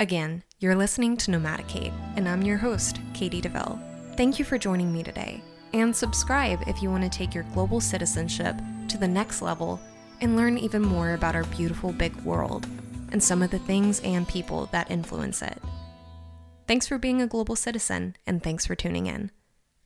Again, 0.00 0.42
you're 0.58 0.74
listening 0.74 1.16
to 1.18 1.30
Nomadicate, 1.30 1.92
and 2.16 2.28
I'm 2.28 2.42
your 2.42 2.56
host, 2.56 2.98
Katie 3.14 3.40
DeVille. 3.40 3.80
Thank 4.16 4.40
you 4.40 4.44
for 4.44 4.58
joining 4.58 4.92
me 4.92 5.04
today, 5.04 5.44
and 5.72 5.94
subscribe 5.94 6.64
if 6.66 6.82
you 6.82 6.90
want 6.90 7.04
to 7.04 7.16
take 7.16 7.32
your 7.32 7.44
global 7.54 7.80
citizenship 7.80 8.56
to 8.88 8.98
the 8.98 9.06
next 9.06 9.40
level 9.40 9.78
and 10.20 10.36
learn 10.36 10.58
even 10.58 10.82
more 10.82 11.14
about 11.14 11.36
our 11.36 11.44
beautiful 11.44 11.92
big 11.92 12.16
world 12.22 12.66
and 13.12 13.22
some 13.22 13.40
of 13.40 13.52
the 13.52 13.60
things 13.60 14.00
and 14.00 14.26
people 14.26 14.66
that 14.72 14.90
influence 14.90 15.42
it. 15.42 15.56
Thanks 16.70 16.86
for 16.86 16.98
being 16.98 17.20
a 17.20 17.26
global 17.26 17.56
citizen, 17.56 18.14
and 18.28 18.44
thanks 18.44 18.64
for 18.64 18.76
tuning 18.76 19.08
in. 19.08 19.32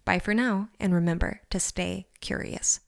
Bye 0.05 0.19
for 0.19 0.35
now, 0.35 0.69
and 0.79 0.93
remember 0.93 1.41
to 1.49 1.59
stay 1.59 2.09
curious. 2.21 2.81